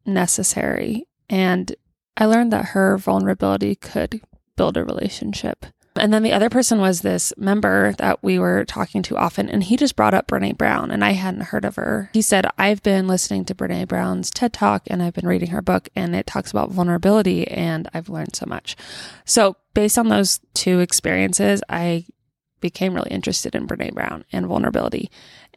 necessary. 0.04 1.06
And 1.28 1.74
I 2.16 2.26
learned 2.26 2.52
that 2.52 2.66
her 2.66 2.98
vulnerability 2.98 3.76
could 3.76 4.20
build 4.56 4.76
a 4.76 4.84
relationship. 4.84 5.64
And 5.96 6.14
then 6.14 6.22
the 6.22 6.32
other 6.32 6.48
person 6.48 6.80
was 6.80 7.00
this 7.00 7.32
member 7.36 7.94
that 7.98 8.22
we 8.22 8.38
were 8.38 8.64
talking 8.64 9.02
to 9.02 9.16
often, 9.16 9.48
and 9.48 9.64
he 9.64 9.76
just 9.76 9.96
brought 9.96 10.14
up 10.14 10.28
Brene 10.28 10.56
Brown, 10.56 10.90
and 10.90 11.04
I 11.04 11.12
hadn't 11.12 11.42
heard 11.42 11.64
of 11.64 11.76
her. 11.76 12.10
He 12.12 12.22
said, 12.22 12.46
I've 12.56 12.82
been 12.82 13.08
listening 13.08 13.44
to 13.46 13.54
Brene 13.54 13.88
Brown's 13.88 14.30
TED 14.30 14.52
Talk, 14.52 14.82
and 14.86 15.02
I've 15.02 15.14
been 15.14 15.26
reading 15.26 15.50
her 15.50 15.62
book, 15.62 15.88
and 15.96 16.14
it 16.14 16.26
talks 16.26 16.50
about 16.52 16.70
vulnerability, 16.70 17.46
and 17.48 17.88
I've 17.92 18.08
learned 18.08 18.36
so 18.36 18.46
much. 18.46 18.76
So, 19.24 19.56
based 19.74 19.98
on 19.98 20.08
those 20.08 20.40
two 20.54 20.78
experiences, 20.78 21.60
I 21.68 22.06
became 22.60 22.94
really 22.94 23.10
interested 23.10 23.54
in 23.54 23.66
Brene 23.66 23.94
Brown 23.94 24.24
and 24.32 24.46
vulnerability 24.46 25.10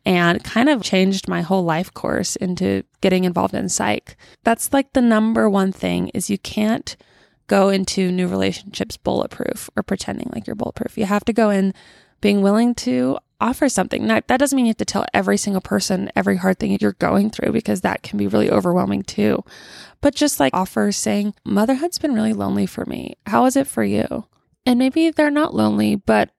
and 0.05 0.43
kind 0.43 0.69
of 0.69 0.81
changed 0.81 1.27
my 1.27 1.41
whole 1.41 1.63
life 1.63 1.93
course 1.93 2.35
into 2.35 2.83
getting 3.01 3.23
involved 3.23 3.53
in 3.53 3.69
psych. 3.69 4.17
That's 4.43 4.73
like 4.73 4.93
the 4.93 5.01
number 5.01 5.49
one 5.49 5.71
thing 5.71 6.09
is 6.09 6.29
you 6.29 6.37
can't 6.37 6.95
go 7.47 7.69
into 7.69 8.11
new 8.11 8.27
relationships 8.27 8.97
bulletproof 8.97 9.69
or 9.75 9.83
pretending 9.83 10.29
like 10.33 10.47
you're 10.47 10.55
bulletproof. 10.55 10.97
You 10.97 11.05
have 11.05 11.25
to 11.25 11.33
go 11.33 11.49
in 11.49 11.73
being 12.21 12.41
willing 12.41 12.73
to 12.73 13.17
offer 13.41 13.67
something. 13.67 14.07
Now, 14.07 14.21
that 14.27 14.37
doesn't 14.37 14.55
mean 14.55 14.65
you 14.65 14.69
have 14.69 14.77
to 14.77 14.85
tell 14.85 15.05
every 15.13 15.35
single 15.35 15.61
person 15.61 16.09
every 16.15 16.37
hard 16.37 16.59
thing 16.59 16.77
you're 16.79 16.93
going 16.93 17.29
through 17.29 17.51
because 17.51 17.81
that 17.81 18.01
can 18.01 18.17
be 18.17 18.27
really 18.27 18.49
overwhelming 18.49 19.03
too. 19.03 19.43
But 19.99 20.15
just 20.15 20.39
like 20.39 20.53
offer 20.53 20.91
saying, 20.93 21.35
Motherhood's 21.43 21.99
been 21.99 22.13
really 22.13 22.33
lonely 22.33 22.65
for 22.65 22.85
me. 22.85 23.15
How 23.25 23.45
is 23.45 23.57
it 23.57 23.67
for 23.67 23.83
you? 23.83 24.25
And 24.65 24.79
maybe 24.79 25.09
they're 25.09 25.29
not 25.29 25.53
lonely, 25.53 25.95
but 25.95 26.31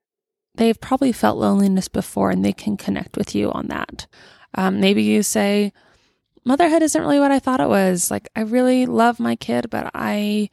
they've 0.54 0.80
probably 0.80 1.12
felt 1.12 1.36
loneliness 1.36 1.88
before 1.88 2.30
and 2.30 2.42
they 2.42 2.54
can 2.54 2.78
connect 2.78 3.18
with 3.18 3.34
you 3.34 3.52
on 3.52 3.66
that. 3.68 4.06
Um, 4.54 4.80
maybe 4.80 5.02
you 5.02 5.22
say, 5.22 5.72
Motherhood 6.46 6.82
isn't 6.82 7.00
really 7.00 7.20
what 7.20 7.32
I 7.32 7.38
thought 7.38 7.60
it 7.60 7.68
was. 7.68 8.10
Like, 8.10 8.28
I 8.36 8.42
really 8.42 8.86
love 8.86 9.18
my 9.18 9.34
kid, 9.34 9.70
but 9.70 9.90
I 9.94 10.50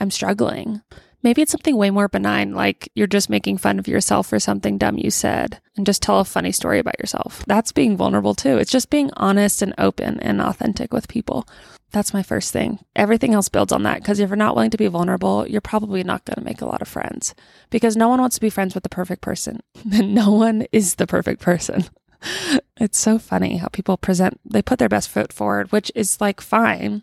I'm 0.00 0.10
struggling. 0.10 0.82
Maybe 1.22 1.42
it's 1.42 1.50
something 1.50 1.76
way 1.76 1.90
more 1.90 2.08
benign, 2.08 2.54
like 2.54 2.90
you're 2.94 3.08
just 3.08 3.28
making 3.28 3.58
fun 3.58 3.78
of 3.78 3.88
yourself 3.88 4.28
for 4.28 4.38
something 4.38 4.78
dumb 4.78 4.98
you 4.98 5.10
said 5.10 5.60
and 5.76 5.84
just 5.84 6.00
tell 6.00 6.20
a 6.20 6.24
funny 6.24 6.52
story 6.52 6.78
about 6.78 6.98
yourself. 7.00 7.44
That's 7.46 7.72
being 7.72 7.96
vulnerable 7.96 8.34
too. 8.34 8.56
It's 8.56 8.70
just 8.70 8.88
being 8.88 9.10
honest 9.16 9.60
and 9.60 9.74
open 9.78 10.20
and 10.20 10.40
authentic 10.40 10.92
with 10.92 11.08
people. 11.08 11.48
That's 11.90 12.14
my 12.14 12.22
first 12.22 12.52
thing. 12.52 12.78
Everything 12.94 13.34
else 13.34 13.48
builds 13.48 13.72
on 13.72 13.82
that 13.82 13.98
because 13.98 14.20
if 14.20 14.28
you're 14.28 14.36
not 14.36 14.54
willing 14.54 14.70
to 14.70 14.76
be 14.76 14.86
vulnerable, 14.86 15.46
you're 15.48 15.60
probably 15.60 16.04
not 16.04 16.24
going 16.24 16.36
to 16.36 16.44
make 16.44 16.60
a 16.60 16.66
lot 16.66 16.82
of 16.82 16.88
friends 16.88 17.34
because 17.70 17.96
no 17.96 18.08
one 18.08 18.20
wants 18.20 18.36
to 18.36 18.40
be 18.40 18.50
friends 18.50 18.74
with 18.74 18.84
the 18.84 18.88
perfect 18.88 19.22
person. 19.22 19.60
no 19.84 20.30
one 20.30 20.66
is 20.70 20.96
the 20.96 21.06
perfect 21.06 21.40
person. 21.40 21.84
it's 22.76 22.98
so 22.98 23.18
funny 23.18 23.56
how 23.56 23.68
people 23.68 23.96
present, 23.96 24.38
they 24.44 24.62
put 24.62 24.78
their 24.78 24.88
best 24.88 25.08
foot 25.08 25.32
forward, 25.32 25.72
which 25.72 25.90
is 25.94 26.20
like 26.20 26.40
fine, 26.40 27.02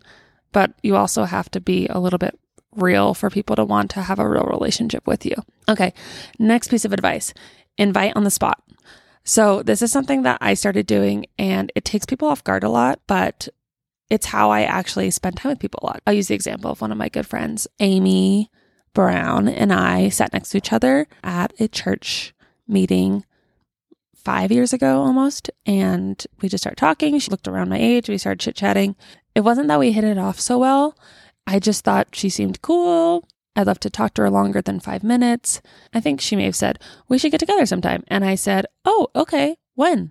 but 0.52 0.72
you 0.82 0.96
also 0.96 1.24
have 1.24 1.50
to 1.50 1.60
be 1.60 1.86
a 1.88 1.98
little 1.98 2.18
bit 2.18 2.38
real 2.76 3.14
for 3.14 3.30
people 3.30 3.56
to 3.56 3.64
want 3.64 3.90
to 3.92 4.02
have 4.02 4.18
a 4.18 4.28
real 4.28 4.44
relationship 4.44 5.06
with 5.06 5.24
you. 5.24 5.34
Okay, 5.68 5.92
next 6.38 6.68
piece 6.68 6.84
of 6.84 6.92
advice 6.92 7.32
invite 7.78 8.16
on 8.16 8.24
the 8.24 8.30
spot. 8.30 8.62
So, 9.24 9.62
this 9.62 9.82
is 9.82 9.90
something 9.90 10.22
that 10.22 10.38
I 10.40 10.54
started 10.54 10.86
doing 10.86 11.26
and 11.38 11.72
it 11.74 11.84
takes 11.84 12.06
people 12.06 12.28
off 12.28 12.44
guard 12.44 12.62
a 12.62 12.68
lot, 12.68 13.00
but 13.06 13.48
it's 14.08 14.26
how 14.26 14.50
I 14.50 14.62
actually 14.62 15.10
spend 15.10 15.36
time 15.36 15.50
with 15.50 15.58
people 15.58 15.80
a 15.82 15.86
lot. 15.86 16.02
I'll 16.06 16.14
use 16.14 16.28
the 16.28 16.34
example 16.34 16.70
of 16.70 16.80
one 16.80 16.92
of 16.92 16.98
my 16.98 17.08
good 17.08 17.26
friends, 17.26 17.66
Amy 17.80 18.50
Brown, 18.94 19.48
and 19.48 19.72
I 19.72 20.08
sat 20.10 20.32
next 20.32 20.50
to 20.50 20.58
each 20.58 20.72
other 20.72 21.08
at 21.24 21.52
a 21.60 21.66
church 21.66 22.34
meeting 22.68 23.24
five 24.14 24.50
years 24.50 24.72
ago 24.72 25.02
almost. 25.02 25.50
And 25.66 26.24
we 26.40 26.48
just 26.48 26.62
started 26.62 26.78
talking. 26.78 27.18
She 27.18 27.30
looked 27.30 27.48
around 27.48 27.68
my 27.68 27.78
age. 27.78 28.08
We 28.08 28.18
started 28.18 28.40
chit 28.40 28.56
chatting. 28.56 28.96
It 29.34 29.40
wasn't 29.40 29.68
that 29.68 29.78
we 29.78 29.92
hit 29.92 30.04
it 30.04 30.18
off 30.18 30.40
so 30.40 30.58
well. 30.58 30.96
I 31.46 31.58
just 31.58 31.84
thought 31.84 32.08
she 32.14 32.28
seemed 32.28 32.62
cool. 32.62 33.26
I'd 33.54 33.66
love 33.66 33.80
to 33.80 33.90
talk 33.90 34.14
to 34.14 34.22
her 34.22 34.30
longer 34.30 34.60
than 34.60 34.80
five 34.80 35.02
minutes. 35.02 35.62
I 35.94 36.00
think 36.00 36.20
she 36.20 36.36
may 36.36 36.44
have 36.44 36.56
said, 36.56 36.78
We 37.08 37.18
should 37.18 37.32
get 37.32 37.40
together 37.40 37.64
sometime. 37.64 38.04
And 38.08 38.24
I 38.24 38.34
said, 38.34 38.66
Oh, 38.84 39.08
okay. 39.14 39.56
When? 39.74 40.10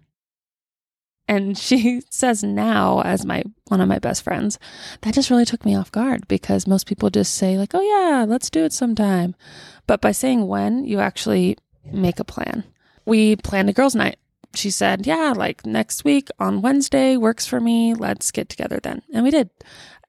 And 1.28 1.58
she 1.58 2.02
says 2.10 2.44
now, 2.44 3.02
as 3.02 3.26
my 3.26 3.44
one 3.68 3.82
of 3.82 3.90
my 3.90 4.00
best 4.00 4.24
friends, 4.24 4.60
that 5.02 5.14
just 5.14 5.30
really 5.30 5.46
took 5.46 5.66
me 5.66 5.76
off 5.76 5.92
guard 5.92 6.28
because 6.28 6.68
most 6.68 6.88
people 6.88 7.10
just 7.10 7.36
say, 7.36 7.58
like, 7.58 7.74
oh 7.74 7.82
yeah, 7.82 8.26
let's 8.28 8.50
do 8.50 8.64
it 8.64 8.74
sometime. 8.74 9.36
But 9.88 10.02
by 10.02 10.12
saying 10.12 10.48
when, 10.48 10.86
you 10.86 11.00
actually 11.00 11.58
make 11.92 12.20
a 12.20 12.24
plan. 12.24 12.64
We 13.06 13.36
planned 13.36 13.70
a 13.70 13.74
girls' 13.74 13.96
night. 13.96 14.18
She 14.54 14.72
said, 14.72 15.06
Yeah, 15.06 15.34
like 15.36 15.66
next 15.66 16.04
week 16.04 16.30
on 16.40 16.62
Wednesday 16.62 17.18
works 17.18 17.46
for 17.46 17.60
me. 17.60 17.94
Let's 17.94 18.32
get 18.32 18.50
together 18.50 18.80
then. 18.82 19.02
And 19.14 19.24
we 19.24 19.32
did. 19.32 19.50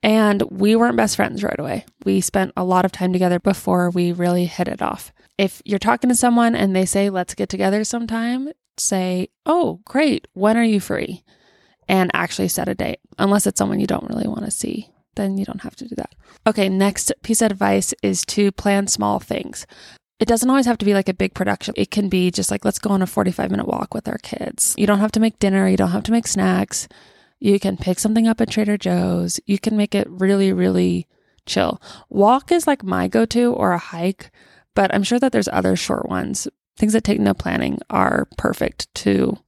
And 0.06 0.40
we 0.52 0.76
weren't 0.76 0.96
best 0.96 1.16
friends 1.16 1.42
right 1.42 1.58
away. 1.58 1.84
We 2.04 2.20
spent 2.20 2.52
a 2.56 2.62
lot 2.62 2.84
of 2.84 2.92
time 2.92 3.12
together 3.12 3.40
before 3.40 3.90
we 3.90 4.12
really 4.12 4.44
hit 4.44 4.68
it 4.68 4.80
off. 4.80 5.12
If 5.36 5.60
you're 5.64 5.80
talking 5.80 6.08
to 6.10 6.14
someone 6.14 6.54
and 6.54 6.76
they 6.76 6.86
say, 6.86 7.10
let's 7.10 7.34
get 7.34 7.48
together 7.48 7.82
sometime, 7.82 8.50
say, 8.78 9.30
oh, 9.46 9.80
great. 9.84 10.28
When 10.32 10.56
are 10.56 10.62
you 10.62 10.78
free? 10.78 11.24
And 11.88 12.12
actually 12.14 12.46
set 12.46 12.68
a 12.68 12.74
date, 12.76 13.00
unless 13.18 13.48
it's 13.48 13.58
someone 13.58 13.80
you 13.80 13.88
don't 13.88 14.08
really 14.08 14.28
want 14.28 14.44
to 14.44 14.50
see. 14.52 14.90
Then 15.16 15.38
you 15.38 15.44
don't 15.44 15.62
have 15.62 15.74
to 15.74 15.88
do 15.88 15.96
that. 15.96 16.14
Okay, 16.46 16.68
next 16.68 17.12
piece 17.24 17.42
of 17.42 17.50
advice 17.50 17.92
is 18.00 18.24
to 18.26 18.52
plan 18.52 18.86
small 18.86 19.18
things. 19.18 19.66
It 20.20 20.28
doesn't 20.28 20.48
always 20.48 20.66
have 20.66 20.78
to 20.78 20.86
be 20.86 20.94
like 20.94 21.08
a 21.08 21.14
big 21.14 21.34
production. 21.34 21.74
It 21.76 21.90
can 21.90 22.08
be 22.08 22.30
just 22.30 22.52
like, 22.52 22.64
let's 22.64 22.78
go 22.78 22.90
on 22.90 23.02
a 23.02 23.08
45 23.08 23.50
minute 23.50 23.66
walk 23.66 23.92
with 23.92 24.06
our 24.06 24.18
kids. 24.18 24.72
You 24.78 24.86
don't 24.86 25.00
have 25.00 25.12
to 25.12 25.20
make 25.20 25.40
dinner, 25.40 25.68
you 25.68 25.76
don't 25.76 25.90
have 25.90 26.04
to 26.04 26.12
make 26.12 26.28
snacks. 26.28 26.86
You 27.46 27.60
can 27.60 27.76
pick 27.76 28.00
something 28.00 28.26
up 28.26 28.40
at 28.40 28.50
Trader 28.50 28.76
Joe's. 28.76 29.38
You 29.46 29.60
can 29.60 29.76
make 29.76 29.94
it 29.94 30.10
really, 30.10 30.52
really 30.52 31.06
chill. 31.46 31.80
Walk 32.08 32.50
is 32.50 32.66
like 32.66 32.82
my 32.82 33.06
go 33.06 33.24
to 33.26 33.52
or 33.52 33.70
a 33.70 33.78
hike, 33.78 34.32
but 34.74 34.92
I'm 34.92 35.04
sure 35.04 35.20
that 35.20 35.30
there's 35.30 35.46
other 35.46 35.76
short 35.76 36.08
ones. 36.08 36.48
Things 36.76 36.92
that 36.92 37.04
take 37.04 37.20
no 37.20 37.34
planning 37.34 37.78
are 37.88 38.26
perfect 38.36 38.92
to 38.96 39.38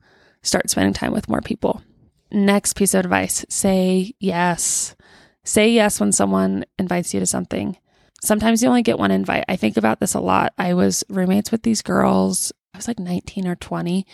start 0.43 0.71
spending 0.71 0.93
time 0.93 1.12
with 1.12 1.28
more 1.28 1.40
people. 1.40 1.83
Next 2.31 2.75
piece 2.75 2.95
of 2.95 3.00
advice 3.00 3.45
say 3.49 4.14
yes. 4.21 4.95
Say 5.43 5.73
yes 5.73 5.99
when 5.99 6.12
someone 6.12 6.67
invites 6.78 7.12
you 7.12 7.19
to 7.19 7.26
something. 7.26 7.78
Sometimes 8.23 8.62
you 8.62 8.69
only 8.69 8.83
get 8.83 9.00
one 9.00 9.11
invite. 9.11 9.45
I 9.49 9.57
think 9.57 9.76
about 9.76 9.99
this 9.99 10.14
a 10.14 10.21
lot. 10.21 10.52
I 10.57 10.73
was 10.73 11.02
roommates 11.09 11.50
with 11.50 11.64
these 11.64 11.83
girls. 11.83 12.52
I 12.73 12.78
was 12.78 12.87
like 12.87 13.00
19 13.00 13.49
or 13.49 13.57
20 13.57 14.07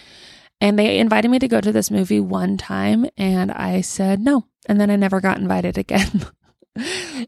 and 0.61 0.79
they 0.79 0.99
invited 0.99 1.31
me 1.31 1.39
to 1.39 1.49
go 1.49 1.61
to 1.61 1.73
this 1.73 1.91
movie 1.91 2.21
one 2.21 2.57
time, 2.57 3.07
and 3.17 3.51
I 3.53 3.81
said 3.81 4.21
no. 4.21 4.47
And 4.67 4.81
then 4.81 4.91
I 4.91 4.97
never 4.97 5.21
got 5.21 5.39
invited 5.39 5.77
again. 5.79 6.27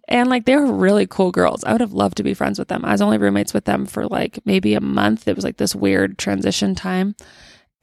and 0.08 0.28
like 0.28 0.44
they 0.44 0.56
were 0.56 0.72
really 0.72 1.06
cool 1.06 1.30
girls. 1.30 1.62
I 1.64 1.72
would 1.72 1.80
have 1.80 1.92
loved 1.92 2.16
to 2.16 2.22
be 2.22 2.34
friends 2.34 2.58
with 2.58 2.68
them. 2.68 2.84
I 2.84 2.92
was 2.92 3.02
only 3.02 3.18
roommates 3.18 3.54
with 3.54 3.64
them 3.64 3.86
for 3.86 4.06
like 4.06 4.40
maybe 4.44 4.74
a 4.74 4.80
month. 4.80 5.28
It 5.28 5.36
was 5.36 5.44
like 5.44 5.58
this 5.58 5.74
weird 5.74 6.18
transition 6.18 6.74
time. 6.74 7.14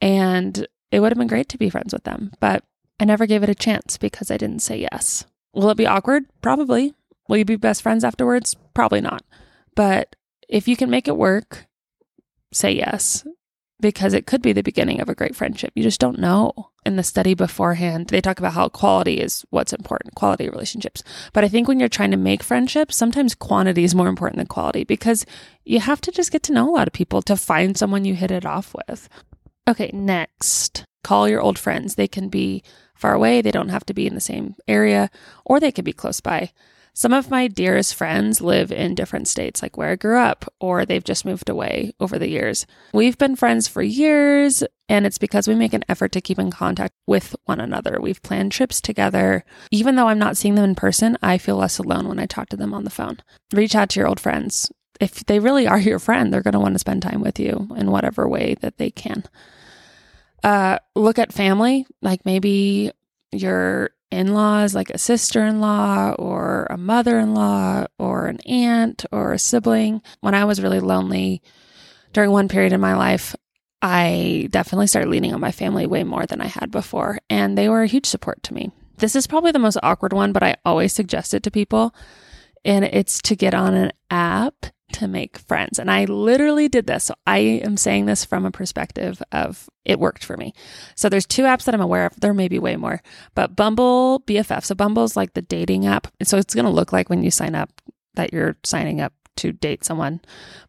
And 0.00 0.66
it 0.90 1.00
would 1.00 1.12
have 1.12 1.18
been 1.18 1.28
great 1.28 1.48
to 1.50 1.58
be 1.58 1.70
friends 1.70 1.92
with 1.92 2.04
them, 2.04 2.32
but 2.40 2.64
I 3.00 3.04
never 3.04 3.26
gave 3.26 3.42
it 3.42 3.48
a 3.48 3.54
chance 3.54 3.96
because 3.96 4.30
I 4.30 4.36
didn't 4.36 4.60
say 4.60 4.78
yes. 4.78 5.24
Will 5.54 5.70
it 5.70 5.76
be 5.76 5.86
awkward? 5.86 6.24
Probably. 6.42 6.94
Will 7.28 7.38
you 7.38 7.44
be 7.44 7.56
best 7.56 7.82
friends 7.82 8.04
afterwards? 8.04 8.54
Probably 8.74 9.00
not. 9.00 9.22
But 9.74 10.14
if 10.48 10.68
you 10.68 10.76
can 10.76 10.90
make 10.90 11.08
it 11.08 11.16
work, 11.16 11.66
say 12.52 12.72
yes 12.72 13.24
because 13.84 14.14
it 14.14 14.26
could 14.26 14.40
be 14.40 14.54
the 14.54 14.62
beginning 14.62 15.02
of 15.02 15.10
a 15.10 15.14
great 15.14 15.36
friendship. 15.36 15.70
You 15.74 15.82
just 15.82 16.00
don't 16.00 16.18
know. 16.18 16.70
In 16.86 16.96
the 16.96 17.02
study 17.02 17.34
beforehand, 17.34 18.06
they 18.06 18.22
talk 18.22 18.38
about 18.38 18.54
how 18.54 18.70
quality 18.70 19.20
is 19.20 19.44
what's 19.50 19.74
important, 19.74 20.14
quality 20.14 20.48
relationships. 20.48 21.02
But 21.34 21.44
I 21.44 21.48
think 21.48 21.68
when 21.68 21.78
you're 21.78 21.90
trying 21.90 22.10
to 22.12 22.16
make 22.16 22.42
friendships, 22.42 22.96
sometimes 22.96 23.34
quantity 23.34 23.84
is 23.84 23.94
more 23.94 24.08
important 24.08 24.38
than 24.38 24.46
quality 24.46 24.84
because 24.84 25.26
you 25.66 25.80
have 25.80 26.00
to 26.00 26.10
just 26.10 26.32
get 26.32 26.42
to 26.44 26.52
know 26.54 26.70
a 26.70 26.72
lot 26.72 26.86
of 26.86 26.94
people 26.94 27.20
to 27.20 27.36
find 27.36 27.76
someone 27.76 28.06
you 28.06 28.14
hit 28.14 28.30
it 28.30 28.46
off 28.46 28.74
with. 28.88 29.06
Okay, 29.68 29.90
next, 29.92 30.86
call 31.02 31.28
your 31.28 31.42
old 31.42 31.58
friends. 31.58 31.96
They 31.96 32.08
can 32.08 32.30
be 32.30 32.62
far 32.94 33.12
away, 33.12 33.42
they 33.42 33.50
don't 33.50 33.68
have 33.68 33.84
to 33.84 33.92
be 33.92 34.06
in 34.06 34.14
the 34.14 34.20
same 34.20 34.54
area, 34.66 35.10
or 35.44 35.60
they 35.60 35.72
can 35.72 35.84
be 35.84 35.92
close 35.92 36.22
by. 36.22 36.52
Some 36.96 37.12
of 37.12 37.28
my 37.28 37.48
dearest 37.48 37.96
friends 37.96 38.40
live 38.40 38.70
in 38.70 38.94
different 38.94 39.26
states, 39.26 39.62
like 39.62 39.76
where 39.76 39.90
I 39.90 39.96
grew 39.96 40.16
up, 40.16 40.44
or 40.60 40.86
they've 40.86 41.02
just 41.02 41.24
moved 41.24 41.48
away 41.48 41.92
over 41.98 42.20
the 42.20 42.28
years. 42.28 42.66
We've 42.92 43.18
been 43.18 43.34
friends 43.34 43.66
for 43.66 43.82
years, 43.82 44.62
and 44.88 45.04
it's 45.04 45.18
because 45.18 45.48
we 45.48 45.56
make 45.56 45.72
an 45.72 45.84
effort 45.88 46.12
to 46.12 46.20
keep 46.20 46.38
in 46.38 46.52
contact 46.52 46.94
with 47.04 47.34
one 47.46 47.58
another. 47.58 47.98
We've 48.00 48.22
planned 48.22 48.52
trips 48.52 48.80
together. 48.80 49.44
Even 49.72 49.96
though 49.96 50.06
I'm 50.06 50.20
not 50.20 50.36
seeing 50.36 50.54
them 50.54 50.64
in 50.64 50.76
person, 50.76 51.18
I 51.20 51.36
feel 51.36 51.56
less 51.56 51.78
alone 51.78 52.06
when 52.06 52.20
I 52.20 52.26
talk 52.26 52.48
to 52.50 52.56
them 52.56 52.72
on 52.72 52.84
the 52.84 52.90
phone. 52.90 53.18
Reach 53.52 53.74
out 53.74 53.88
to 53.90 54.00
your 54.00 54.08
old 54.08 54.20
friends. 54.20 54.70
If 55.00 55.24
they 55.24 55.40
really 55.40 55.66
are 55.66 55.80
your 55.80 55.98
friend, 55.98 56.32
they're 56.32 56.42
going 56.42 56.52
to 56.52 56.60
want 56.60 56.76
to 56.76 56.78
spend 56.78 57.02
time 57.02 57.20
with 57.20 57.40
you 57.40 57.74
in 57.76 57.90
whatever 57.90 58.28
way 58.28 58.54
that 58.60 58.78
they 58.78 58.92
can. 58.92 59.24
Uh, 60.44 60.78
look 60.94 61.18
at 61.18 61.32
family, 61.32 61.88
like 62.02 62.24
maybe 62.24 62.92
your 63.32 63.90
in 64.14 64.32
laws, 64.32 64.74
like 64.74 64.90
a 64.90 64.98
sister 64.98 65.44
in 65.44 65.60
law 65.60 66.12
or 66.12 66.66
a 66.70 66.78
mother 66.78 67.18
in 67.18 67.34
law 67.34 67.86
or 67.98 68.26
an 68.26 68.40
aunt 68.46 69.04
or 69.12 69.32
a 69.32 69.38
sibling. 69.38 70.00
When 70.20 70.34
I 70.34 70.44
was 70.44 70.62
really 70.62 70.80
lonely 70.80 71.42
during 72.12 72.30
one 72.30 72.48
period 72.48 72.72
in 72.72 72.80
my 72.80 72.94
life, 72.94 73.34
I 73.82 74.48
definitely 74.50 74.86
started 74.86 75.10
leaning 75.10 75.34
on 75.34 75.40
my 75.40 75.50
family 75.50 75.86
way 75.86 76.04
more 76.04 76.24
than 76.24 76.40
I 76.40 76.46
had 76.46 76.70
before, 76.70 77.18
and 77.28 77.58
they 77.58 77.68
were 77.68 77.82
a 77.82 77.88
huge 77.88 78.06
support 78.06 78.42
to 78.44 78.54
me. 78.54 78.70
This 78.96 79.16
is 79.16 79.26
probably 79.26 79.52
the 79.52 79.58
most 79.58 79.76
awkward 79.82 80.12
one, 80.12 80.32
but 80.32 80.42
I 80.42 80.56
always 80.64 80.92
suggest 80.92 81.34
it 81.34 81.42
to 81.42 81.50
people, 81.50 81.94
and 82.64 82.84
it's 82.84 83.20
to 83.22 83.36
get 83.36 83.54
on 83.54 83.74
an 83.74 83.92
app 84.10 84.66
to 84.94 85.08
make 85.08 85.38
friends. 85.38 85.78
And 85.78 85.90
I 85.90 86.04
literally 86.04 86.68
did 86.68 86.86
this. 86.86 87.04
So 87.04 87.14
I 87.26 87.38
am 87.38 87.76
saying 87.76 88.06
this 88.06 88.24
from 88.24 88.46
a 88.46 88.50
perspective 88.50 89.22
of 89.32 89.68
it 89.84 89.98
worked 89.98 90.24
for 90.24 90.36
me. 90.36 90.54
So 90.94 91.08
there's 91.08 91.26
two 91.26 91.42
apps 91.42 91.64
that 91.64 91.74
I'm 91.74 91.80
aware 91.80 92.06
of. 92.06 92.20
There 92.20 92.32
may 92.32 92.46
be 92.48 92.60
way 92.60 92.76
more, 92.76 93.02
but 93.34 93.56
Bumble 93.56 94.22
BFF. 94.26 94.64
So 94.64 94.74
Bumble's 94.74 95.16
like 95.16 95.34
the 95.34 95.42
dating 95.42 95.86
app. 95.86 96.08
So 96.22 96.38
it's 96.38 96.54
going 96.54 96.64
to 96.64 96.70
look 96.70 96.92
like 96.92 97.10
when 97.10 97.22
you 97.22 97.30
sign 97.30 97.54
up 97.54 97.70
that 98.14 98.32
you're 98.32 98.56
signing 98.62 99.00
up 99.00 99.12
to 99.36 99.52
date 99.52 99.84
someone. 99.84 100.20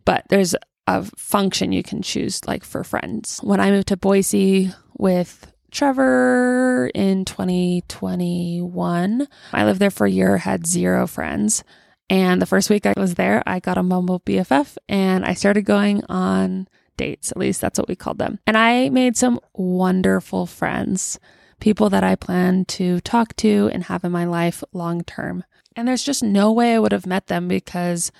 But 0.06 0.26
there's 0.30 0.56
a 0.88 1.04
function 1.18 1.72
you 1.72 1.84
can 1.84 2.02
choose 2.02 2.46
like 2.48 2.64
for 2.64 2.84
friends. 2.84 3.40
When 3.44 3.60
I 3.60 3.70
moved 3.70 3.90
to 3.90 3.98
Boise 3.98 4.74
with 4.98 5.52
Trevor 5.72 6.90
in 6.96 7.26
2021, 7.26 9.28
I 9.54 9.66
lived 9.66 9.80
there 9.80 9.92
for 9.92 10.08
a 10.08 10.12
year, 10.12 10.38
had 10.38 10.66
zero 10.66 11.06
friends. 11.06 11.64
And 12.10 12.42
the 12.42 12.46
first 12.46 12.70
week 12.70 12.86
I 12.86 12.94
was 12.96 13.16
there, 13.16 13.42
I 13.46 13.60
got 13.60 13.78
a 13.78 13.84
Bumble 13.84 14.20
BFF 14.20 14.78
and 14.88 15.26
I 15.26 15.34
started 15.34 15.64
going 15.64 16.04
on 16.08 16.68
dates. 16.98 17.32
At 17.32 17.38
least 17.38 17.62
that's 17.62 17.80
what 17.80 17.88
we 17.88 17.96
called 17.96 18.20
them. 18.20 18.40
And 18.46 18.58
I 18.58 18.90
made 18.90 19.18
some 19.18 19.40
wonderful 19.54 20.46
friends, 20.46 21.20
people 21.60 21.90
that 21.90 22.04
I 22.04 22.16
plan 22.16 22.66
to 22.66 23.00
talk 23.02 23.36
to 23.38 23.70
and 23.74 23.86
have 23.86 24.04
in 24.04 24.12
my 24.12 24.26
life 24.26 24.64
long 24.72 25.04
term. 25.04 25.44
And 25.76 25.88
there's 25.88 26.04
just 26.04 26.24
no 26.24 26.52
way 26.52 26.76
I 26.76 26.80
would 26.80 26.92
have 26.92 27.08
met 27.08 27.28
them 27.28 27.48
because 27.48 28.12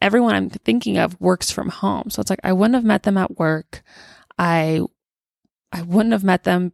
everyone 0.00 0.34
I'm 0.34 0.50
thinking 0.50 0.98
of 0.98 1.20
works 1.20 1.50
from 1.50 1.68
home. 1.68 2.10
So 2.10 2.20
it's 2.20 2.30
like 2.30 2.40
I 2.44 2.52
wouldn't 2.52 2.74
have 2.74 2.84
met 2.84 3.02
them 3.02 3.18
at 3.18 3.38
work. 3.38 3.82
I 4.38 4.80
I 5.72 5.82
wouldn't 5.82 6.12
have 6.12 6.24
met 6.24 6.44
them 6.44 6.72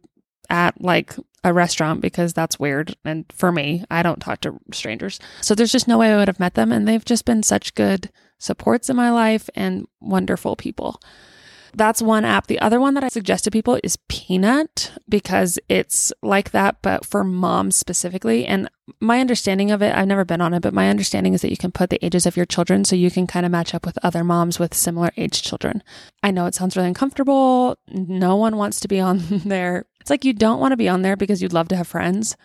at 0.49 0.81
like 0.81 1.15
a 1.43 1.53
restaurant 1.53 2.01
because 2.01 2.33
that's 2.33 2.59
weird. 2.59 2.95
And 3.05 3.25
for 3.33 3.51
me, 3.51 3.85
I 3.89 4.03
don't 4.03 4.19
talk 4.19 4.41
to 4.41 4.59
strangers. 4.73 5.19
So 5.41 5.55
there's 5.55 5.71
just 5.71 5.87
no 5.87 5.97
way 5.97 6.13
I 6.13 6.17
would 6.17 6.27
have 6.27 6.39
met 6.39 6.55
them. 6.55 6.71
And 6.71 6.87
they've 6.87 7.05
just 7.05 7.25
been 7.25 7.43
such 7.43 7.75
good 7.75 8.09
supports 8.37 8.89
in 8.89 8.95
my 8.95 9.11
life 9.11 9.49
and 9.55 9.87
wonderful 9.99 10.55
people. 10.55 11.01
That's 11.73 12.01
one 12.01 12.25
app. 12.25 12.47
The 12.47 12.59
other 12.59 12.79
one 12.79 12.93
that 12.95 13.03
I 13.03 13.09
suggest 13.09 13.43
to 13.43 13.51
people 13.51 13.79
is 13.83 13.97
Peanut 14.07 14.91
because 15.07 15.59
it's 15.69 16.11
like 16.21 16.51
that, 16.51 16.81
but 16.81 17.05
for 17.05 17.23
moms 17.23 17.75
specifically. 17.75 18.45
And 18.45 18.69
my 18.99 19.19
understanding 19.19 19.71
of 19.71 19.81
it, 19.81 19.95
I've 19.95 20.07
never 20.07 20.25
been 20.25 20.41
on 20.41 20.53
it, 20.53 20.61
but 20.61 20.73
my 20.73 20.89
understanding 20.89 21.33
is 21.33 21.41
that 21.41 21.51
you 21.51 21.57
can 21.57 21.71
put 21.71 21.89
the 21.89 22.03
ages 22.03 22.25
of 22.25 22.35
your 22.35 22.45
children 22.45 22.85
so 22.85 22.95
you 22.95 23.11
can 23.11 23.27
kind 23.27 23.45
of 23.45 23.51
match 23.51 23.73
up 23.73 23.85
with 23.85 23.97
other 24.03 24.23
moms 24.23 24.59
with 24.59 24.73
similar 24.73 25.11
age 25.17 25.41
children. 25.41 25.83
I 26.23 26.31
know 26.31 26.45
it 26.45 26.55
sounds 26.55 26.75
really 26.75 26.87
uncomfortable. 26.87 27.77
No 27.89 28.35
one 28.35 28.57
wants 28.57 28.79
to 28.81 28.87
be 28.87 28.99
on 28.99 29.19
there. 29.45 29.85
It's 30.01 30.09
like 30.09 30.25
you 30.25 30.33
don't 30.33 30.59
want 30.59 30.71
to 30.71 30.77
be 30.77 30.89
on 30.89 31.01
there 31.01 31.15
because 31.15 31.41
you'd 31.41 31.53
love 31.53 31.67
to 31.69 31.75
have 31.75 31.87
friends, 31.87 32.35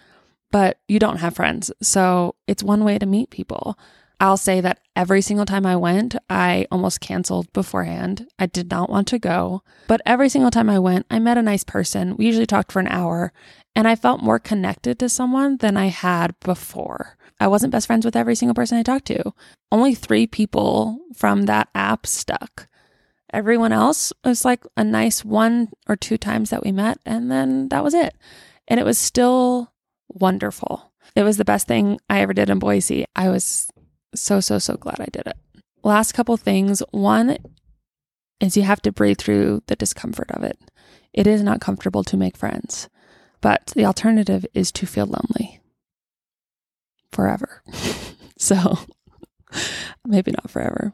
but 0.50 0.78
you 0.88 0.99
don't 0.99 1.19
have 1.19 1.35
friends. 1.35 1.73
So 1.83 2.35
it's 2.47 2.62
one 2.62 2.85
way 2.85 2.99
to 2.99 3.07
meet 3.07 3.31
people. 3.31 3.78
I'll 4.21 4.37
say 4.37 4.61
that 4.61 4.80
every 4.94 5.21
single 5.21 5.47
time 5.47 5.66
I 5.66 5.76
went, 5.76 6.14
I 6.30 6.66
almost 6.71 7.00
canceled 7.00 7.52
beforehand. 7.52 8.26
I 8.38 8.47
did 8.47 8.71
not 8.71 8.88
want 8.88 9.09
to 9.09 9.18
go. 9.18 9.62
But 9.88 10.00
every 10.06 10.28
single 10.28 10.50
time 10.50 10.71
I 10.71 10.78
went, 10.78 11.06
I 11.11 11.18
met 11.18 11.38
a 11.38 11.42
nice 11.42 11.64
person. 11.64 12.16
We 12.16 12.26
usually 12.26 12.47
talked 12.47 12.73
for 12.73 12.80
an 12.80 12.88
hour, 12.88 13.33
and 13.75 13.88
I 13.88 13.97
felt 13.97 14.23
more 14.23 14.38
connected 14.38 14.99
to 14.99 15.09
someone 15.09 15.59
than 15.59 15.76
I 15.76 15.87
had 15.87 16.38
before. 16.40 17.16
I 17.40 17.49
wasn't 17.49 17.73
best 17.73 17.87
friends 17.87 18.04
with 18.04 18.16
every 18.16 18.35
single 18.35 18.54
person 18.54 18.78
I 18.78 18.83
talked 18.83 19.06
to. 19.06 19.33
Only 19.73 19.94
three 19.94 20.26
people 20.26 21.00
from 21.14 21.42
that 21.42 21.68
app 21.75 22.06
stuck. 22.06 22.68
Everyone 23.33 23.73
else 23.73 24.12
was 24.25 24.44
like 24.44 24.62
a 24.76 24.85
nice 24.85 25.25
one 25.25 25.71
or 25.88 25.97
two 25.97 26.16
times 26.16 26.50
that 26.50 26.64
we 26.64 26.71
met, 26.71 26.99
and 27.04 27.30
then 27.30 27.68
that 27.71 27.83
was 27.83 27.94
it. 27.94 28.14
And 28.68 28.78
it 28.78 28.87
was 28.87 28.97
still 28.97 29.73
wonderful. 30.09 30.92
It 31.16 31.25
was 31.25 31.37
the 31.37 31.44
best 31.44 31.66
thing 31.66 31.99
I 32.09 32.21
ever 32.21 32.33
did 32.33 32.49
in 32.49 32.61
Boise. 32.61 33.04
I 33.16 33.28
was 33.28 33.68
so, 34.14 34.40
so, 34.40 34.59
so 34.59 34.76
glad 34.76 35.00
I 35.00 35.06
did 35.12 35.26
it. 35.26 35.37
Last 35.83 36.12
couple 36.12 36.37
things. 36.37 36.83
One 36.90 37.38
is 38.40 38.56
you 38.56 38.62
have 38.62 38.83
to 38.83 38.92
breathe 38.92 39.18
through 39.18 39.62
the 39.66 39.76
discomfort 39.76 40.30
of 40.30 40.42
it. 40.42 40.59
It 41.12 41.26
is 41.26 41.42
not 41.42 41.61
comfortable 41.61 42.02
to 42.04 42.16
make 42.16 42.37
friends, 42.37 42.88
but 43.40 43.73
the 43.76 43.85
alternative 43.85 44.44
is 44.54 44.73
to 44.73 44.87
feel 44.87 45.06
lonely 45.06 45.61
forever. 47.12 47.62
so 48.38 48.78
maybe 50.06 50.33
not 50.33 50.50
forever. 50.50 50.92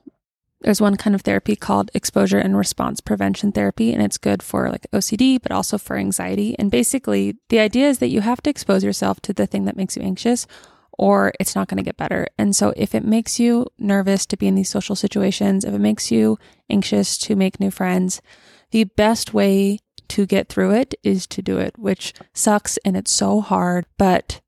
There's 0.60 0.80
one 0.80 0.96
kind 0.96 1.14
of 1.14 1.22
therapy 1.22 1.56
called 1.56 1.90
exposure 1.94 2.38
and 2.38 2.56
response 2.56 3.00
prevention 3.00 3.50
therapy, 3.50 3.94
and 3.94 4.02
it's 4.02 4.18
good 4.18 4.42
for 4.42 4.68
like 4.68 4.86
OCD, 4.92 5.40
but 5.40 5.52
also 5.52 5.78
for 5.78 5.96
anxiety. 5.96 6.54
And 6.58 6.70
basically, 6.70 7.36
the 7.48 7.60
idea 7.60 7.88
is 7.88 7.98
that 7.98 8.08
you 8.08 8.20
have 8.20 8.42
to 8.42 8.50
expose 8.50 8.84
yourself 8.84 9.20
to 9.20 9.32
the 9.32 9.46
thing 9.46 9.64
that 9.64 9.76
makes 9.76 9.96
you 9.96 10.02
anxious 10.02 10.46
or 11.00 11.33
it's 11.40 11.57
not 11.57 11.66
going 11.66 11.78
to 11.78 11.83
get 11.83 11.97
better. 11.97 12.26
And 12.37 12.54
so, 12.54 12.75
if 12.76 12.95
it 12.95 13.07
makes 13.07 13.40
you 13.40 13.66
nervous 13.78 14.26
to 14.26 14.37
be 14.37 14.47
in 14.47 14.54
these 14.54 14.69
social 14.69 14.95
situations, 14.95 15.64
if 15.64 15.73
it 15.73 15.78
makes 15.78 16.11
you 16.11 16.38
anxious 16.69 17.16
to 17.19 17.35
make 17.35 17.59
new 17.59 17.71
friends, 17.71 18.21
the 18.71 18.85
best 18.85 19.33
way 19.33 19.78
to 20.09 20.26
get 20.26 20.50
through 20.50 20.73
it 20.73 20.95
is 21.02 21.26
to 21.28 21.40
do 21.40 21.57
it, 21.57 21.78
which 21.78 22.12
sucks 22.35 22.76
and 22.85 22.99
it's 22.99 23.11
so 23.11 23.40
hard, 23.40 23.87
but 23.97 24.42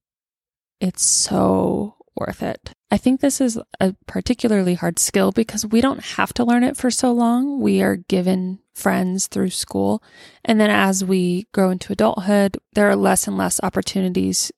it's 0.78 1.02
so 1.02 1.96
worth 2.14 2.42
it. 2.42 2.72
I 2.90 2.98
think 2.98 3.22
this 3.22 3.40
is 3.40 3.58
a 3.80 3.94
particularly 4.06 4.74
hard 4.74 4.98
skill 4.98 5.32
because 5.32 5.64
we 5.64 5.80
don't 5.80 6.04
have 6.04 6.34
to 6.34 6.44
learn 6.44 6.64
it 6.64 6.76
for 6.76 6.90
so 6.90 7.12
long. 7.12 7.62
We 7.62 7.80
are 7.80 7.96
given 7.96 8.58
friends 8.74 9.26
through 9.26 9.50
school. 9.50 10.02
And 10.44 10.60
then 10.60 10.68
as 10.68 11.02
we 11.02 11.46
grow 11.54 11.70
into 11.70 11.94
adulthood, 11.94 12.58
there 12.74 12.90
are 12.90 12.96
less 12.96 13.26
and 13.26 13.38
less 13.38 13.58
opportunities 13.62 14.52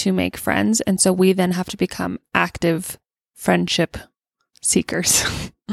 to 0.00 0.12
make 0.12 0.36
friends. 0.36 0.80
And 0.82 1.00
so 1.00 1.12
we 1.12 1.32
then 1.32 1.52
have 1.52 1.68
to 1.68 1.76
become 1.76 2.18
active 2.34 2.98
friendship 3.34 3.96
seekers. 4.62 5.24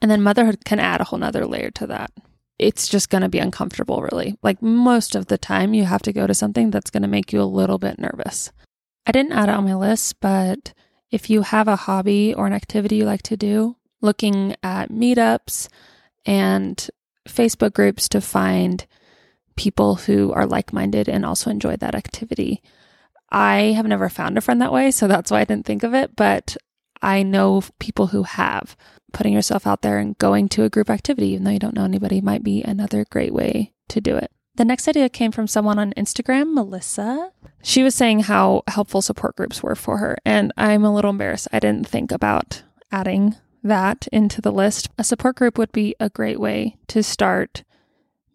and 0.00 0.10
then 0.10 0.22
motherhood 0.22 0.64
can 0.64 0.80
add 0.80 1.00
a 1.00 1.04
whole 1.04 1.18
nother 1.18 1.46
layer 1.46 1.70
to 1.72 1.86
that. 1.88 2.10
It's 2.58 2.88
just 2.88 3.10
going 3.10 3.22
to 3.22 3.28
be 3.28 3.38
uncomfortable, 3.38 4.00
really. 4.00 4.36
Like 4.42 4.62
most 4.62 5.14
of 5.14 5.26
the 5.26 5.38
time, 5.38 5.74
you 5.74 5.84
have 5.84 6.02
to 6.02 6.12
go 6.12 6.26
to 6.26 6.34
something 6.34 6.70
that's 6.70 6.90
going 6.90 7.02
to 7.02 7.08
make 7.08 7.32
you 7.32 7.40
a 7.40 7.44
little 7.44 7.78
bit 7.78 7.98
nervous. 7.98 8.50
I 9.06 9.12
didn't 9.12 9.32
add 9.32 9.48
it 9.48 9.54
on 9.54 9.64
my 9.64 9.74
list, 9.74 10.20
but 10.20 10.72
if 11.10 11.28
you 11.28 11.42
have 11.42 11.68
a 11.68 11.76
hobby 11.76 12.32
or 12.32 12.46
an 12.46 12.52
activity 12.52 12.96
you 12.96 13.04
like 13.04 13.22
to 13.24 13.36
do, 13.36 13.76
looking 14.00 14.54
at 14.62 14.90
meetups 14.90 15.68
and 16.24 16.88
Facebook 17.28 17.74
groups 17.74 18.08
to 18.10 18.20
find 18.20 18.86
people 19.56 19.96
who 19.96 20.32
are 20.32 20.46
like 20.46 20.72
minded 20.72 21.08
and 21.08 21.24
also 21.24 21.50
enjoy 21.50 21.76
that 21.76 21.94
activity 21.94 22.62
I 23.30 23.72
have 23.76 23.86
never 23.86 24.08
found 24.08 24.38
a 24.38 24.40
friend 24.40 24.60
that 24.60 24.72
way, 24.72 24.90
so 24.90 25.08
that's 25.08 25.30
why 25.30 25.40
I 25.40 25.44
didn't 25.44 25.66
think 25.66 25.82
of 25.82 25.94
it. 25.94 26.14
But 26.16 26.56
I 27.02 27.22
know 27.22 27.62
people 27.78 28.08
who 28.08 28.22
have. 28.22 28.76
Putting 29.12 29.32
yourself 29.32 29.64
out 29.66 29.82
there 29.82 29.98
and 29.98 30.18
going 30.18 30.48
to 30.50 30.64
a 30.64 30.68
group 30.68 30.90
activity, 30.90 31.28
even 31.28 31.44
though 31.44 31.52
you 31.52 31.58
don't 31.60 31.76
know 31.76 31.84
anybody, 31.84 32.20
might 32.20 32.42
be 32.42 32.62
another 32.62 33.04
great 33.08 33.32
way 33.32 33.72
to 33.88 34.00
do 34.00 34.16
it. 34.16 34.32
The 34.56 34.64
next 34.64 34.86
idea 34.86 35.08
came 35.08 35.32
from 35.32 35.48
someone 35.48 35.78
on 35.78 35.92
Instagram, 35.96 36.54
Melissa. 36.54 37.32
She 37.62 37.82
was 37.82 37.94
saying 37.94 38.20
how 38.20 38.62
helpful 38.68 39.02
support 39.02 39.36
groups 39.36 39.62
were 39.62 39.74
for 39.74 39.98
her. 39.98 40.16
And 40.24 40.52
I'm 40.56 40.84
a 40.84 40.94
little 40.94 41.10
embarrassed. 41.10 41.48
I 41.52 41.58
didn't 41.58 41.88
think 41.88 42.12
about 42.12 42.62
adding 42.92 43.34
that 43.64 44.06
into 44.12 44.40
the 44.40 44.52
list. 44.52 44.88
A 44.96 45.02
support 45.02 45.36
group 45.36 45.58
would 45.58 45.72
be 45.72 45.96
a 45.98 46.08
great 46.08 46.38
way 46.38 46.76
to 46.88 47.02
start 47.02 47.64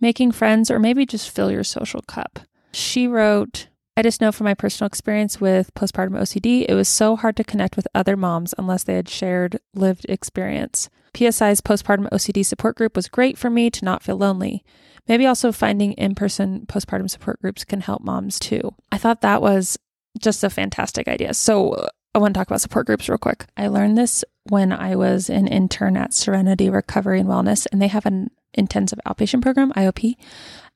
making 0.01 0.33
friends 0.33 0.69
or 0.69 0.77
maybe 0.77 1.05
just 1.05 1.29
fill 1.29 1.51
your 1.51 1.63
social 1.63 2.01
cup. 2.01 2.39
She 2.73 3.07
wrote, 3.07 3.68
I 3.99 4.01
just 4.01 4.21
know 4.21 4.31
from 4.31 4.45
my 4.45 4.53
personal 4.53 4.87
experience 4.87 5.41
with 5.41 5.73
postpartum 5.73 6.11
OCD, 6.11 6.65
it 6.69 6.73
was 6.73 6.87
so 6.87 7.17
hard 7.17 7.35
to 7.35 7.43
connect 7.43 7.75
with 7.75 7.85
other 7.93 8.15
moms 8.15 8.55
unless 8.57 8.85
they 8.85 8.93
had 8.95 9.09
shared 9.09 9.59
lived 9.75 10.05
experience. 10.07 10.89
PSI's 11.13 11.59
postpartum 11.59 12.09
OCD 12.09 12.45
support 12.45 12.77
group 12.77 12.95
was 12.95 13.09
great 13.09 13.37
for 13.37 13.49
me 13.49 13.69
to 13.69 13.83
not 13.83 14.01
feel 14.01 14.15
lonely. 14.15 14.63
Maybe 15.09 15.25
also 15.25 15.51
finding 15.51 15.91
in 15.93 16.15
person 16.15 16.65
postpartum 16.65 17.09
support 17.09 17.41
groups 17.41 17.65
can 17.65 17.81
help 17.81 18.01
moms 18.01 18.39
too. 18.39 18.73
I 18.89 18.97
thought 18.97 19.19
that 19.19 19.41
was 19.41 19.77
just 20.17 20.45
a 20.45 20.49
fantastic 20.49 21.09
idea. 21.09 21.33
So, 21.33 21.89
I 22.15 22.19
want 22.19 22.33
to 22.33 22.39
talk 22.39 22.47
about 22.47 22.61
support 22.61 22.87
groups 22.87 23.09
real 23.09 23.17
quick. 23.17 23.47
I 23.57 23.67
learned 23.67 23.97
this 23.97 24.23
when 24.43 24.71
I 24.71 24.95
was 24.95 25.29
an 25.29 25.45
intern 25.45 25.97
at 25.97 26.13
Serenity 26.13 26.69
Recovery 26.69 27.19
and 27.19 27.27
Wellness, 27.27 27.67
and 27.69 27.81
they 27.81 27.89
have 27.89 28.05
an 28.05 28.31
intensive 28.53 28.99
outpatient 29.05 29.41
program, 29.41 29.73
IOP. 29.73 30.15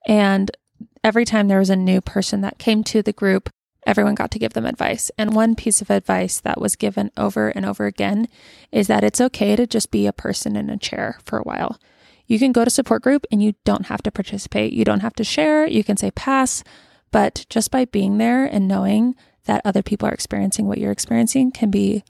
And 0.05 0.51
every 1.03 1.25
time 1.25 1.47
there 1.47 1.59
was 1.59 1.69
a 1.69 1.75
new 1.75 2.01
person 2.01 2.41
that 2.41 2.57
came 2.57 2.83
to 2.85 3.01
the 3.01 3.13
group, 3.13 3.49
everyone 3.85 4.15
got 4.15 4.31
to 4.31 4.39
give 4.39 4.53
them 4.53 4.65
advice. 4.65 5.11
And 5.17 5.35
one 5.35 5.55
piece 5.55 5.81
of 5.81 5.89
advice 5.89 6.39
that 6.39 6.61
was 6.61 6.75
given 6.75 7.11
over 7.17 7.49
and 7.49 7.65
over 7.65 7.85
again 7.85 8.27
is 8.71 8.87
that 8.87 9.03
it's 9.03 9.21
okay 9.21 9.55
to 9.55 9.67
just 9.67 9.91
be 9.91 10.07
a 10.07 10.13
person 10.13 10.55
in 10.55 10.69
a 10.69 10.77
chair 10.77 11.19
for 11.25 11.37
a 11.37 11.43
while. 11.43 11.79
You 12.25 12.39
can 12.39 12.53
go 12.53 12.63
to 12.63 12.71
support 12.71 13.03
group 13.03 13.25
and 13.31 13.43
you 13.43 13.53
don't 13.65 13.87
have 13.87 14.01
to 14.03 14.11
participate. 14.11 14.73
You 14.73 14.85
don't 14.85 15.01
have 15.01 15.15
to 15.15 15.23
share. 15.23 15.67
You 15.67 15.83
can 15.83 15.97
say 15.97 16.11
pass, 16.11 16.63
but 17.11 17.45
just 17.49 17.69
by 17.69 17.85
being 17.85 18.17
there 18.17 18.45
and 18.45 18.67
knowing 18.67 19.15
that 19.45 19.61
other 19.65 19.83
people 19.83 20.07
are 20.07 20.13
experiencing 20.13 20.67
what 20.67 20.77
you're 20.77 20.91
experiencing 20.91 21.51
can 21.51 21.69
be 21.69 22.03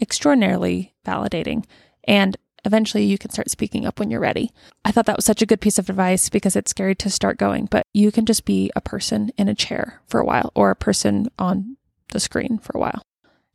extraordinarily 0.00 0.92
validating. 1.06 1.64
And 2.02 2.36
eventually 2.64 3.04
you 3.04 3.18
can 3.18 3.30
start 3.30 3.50
speaking 3.50 3.86
up 3.86 3.98
when 3.98 4.10
you're 4.10 4.20
ready. 4.20 4.50
I 4.84 4.92
thought 4.92 5.06
that 5.06 5.16
was 5.16 5.24
such 5.24 5.42
a 5.42 5.46
good 5.46 5.60
piece 5.60 5.78
of 5.78 5.88
advice 5.88 6.28
because 6.28 6.56
it's 6.56 6.70
scary 6.70 6.94
to 6.96 7.10
start 7.10 7.38
going, 7.38 7.66
but 7.66 7.84
you 7.92 8.10
can 8.10 8.26
just 8.26 8.44
be 8.44 8.70
a 8.76 8.80
person 8.80 9.30
in 9.36 9.48
a 9.48 9.54
chair 9.54 10.00
for 10.06 10.20
a 10.20 10.24
while 10.24 10.50
or 10.54 10.70
a 10.70 10.76
person 10.76 11.28
on 11.38 11.76
the 12.12 12.20
screen 12.20 12.58
for 12.58 12.72
a 12.76 12.80
while. 12.80 13.02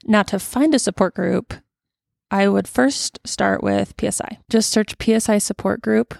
Now, 0.05 0.23
to 0.23 0.39
find 0.39 0.73
a 0.73 0.79
support 0.79 1.15
group, 1.15 1.53
I 2.31 2.47
would 2.47 2.67
first 2.67 3.19
start 3.25 3.63
with 3.63 3.93
PSI. 3.99 4.39
Just 4.49 4.69
search 4.69 4.95
PSI 5.01 5.39
support 5.39 5.81
group 5.81 6.15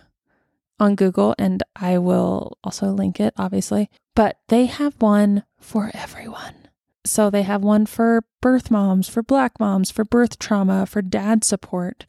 on 0.80 0.95
Google 0.95 1.36
and 1.38 1.62
I 1.75 1.97
will 1.97 2.58
also 2.63 2.88
link 2.88 3.19
it, 3.19 3.34
obviously. 3.38 3.89
But 4.15 4.39
they 4.47 4.65
have 4.65 5.02
one 5.02 5.43
for 5.60 5.91
everyone. 5.93 6.56
So 7.06 7.30
they 7.30 7.43
have 7.43 7.63
one 7.63 7.86
for 7.86 8.23
birth 8.41 8.69
moms, 8.69 9.08
for 9.08 9.23
black 9.23 9.60
moms, 9.60 9.91
for 9.91 10.04
birth 10.04 10.39
trauma, 10.39 10.86
for 10.86 11.02
dad 11.02 11.43
support. 11.43 12.06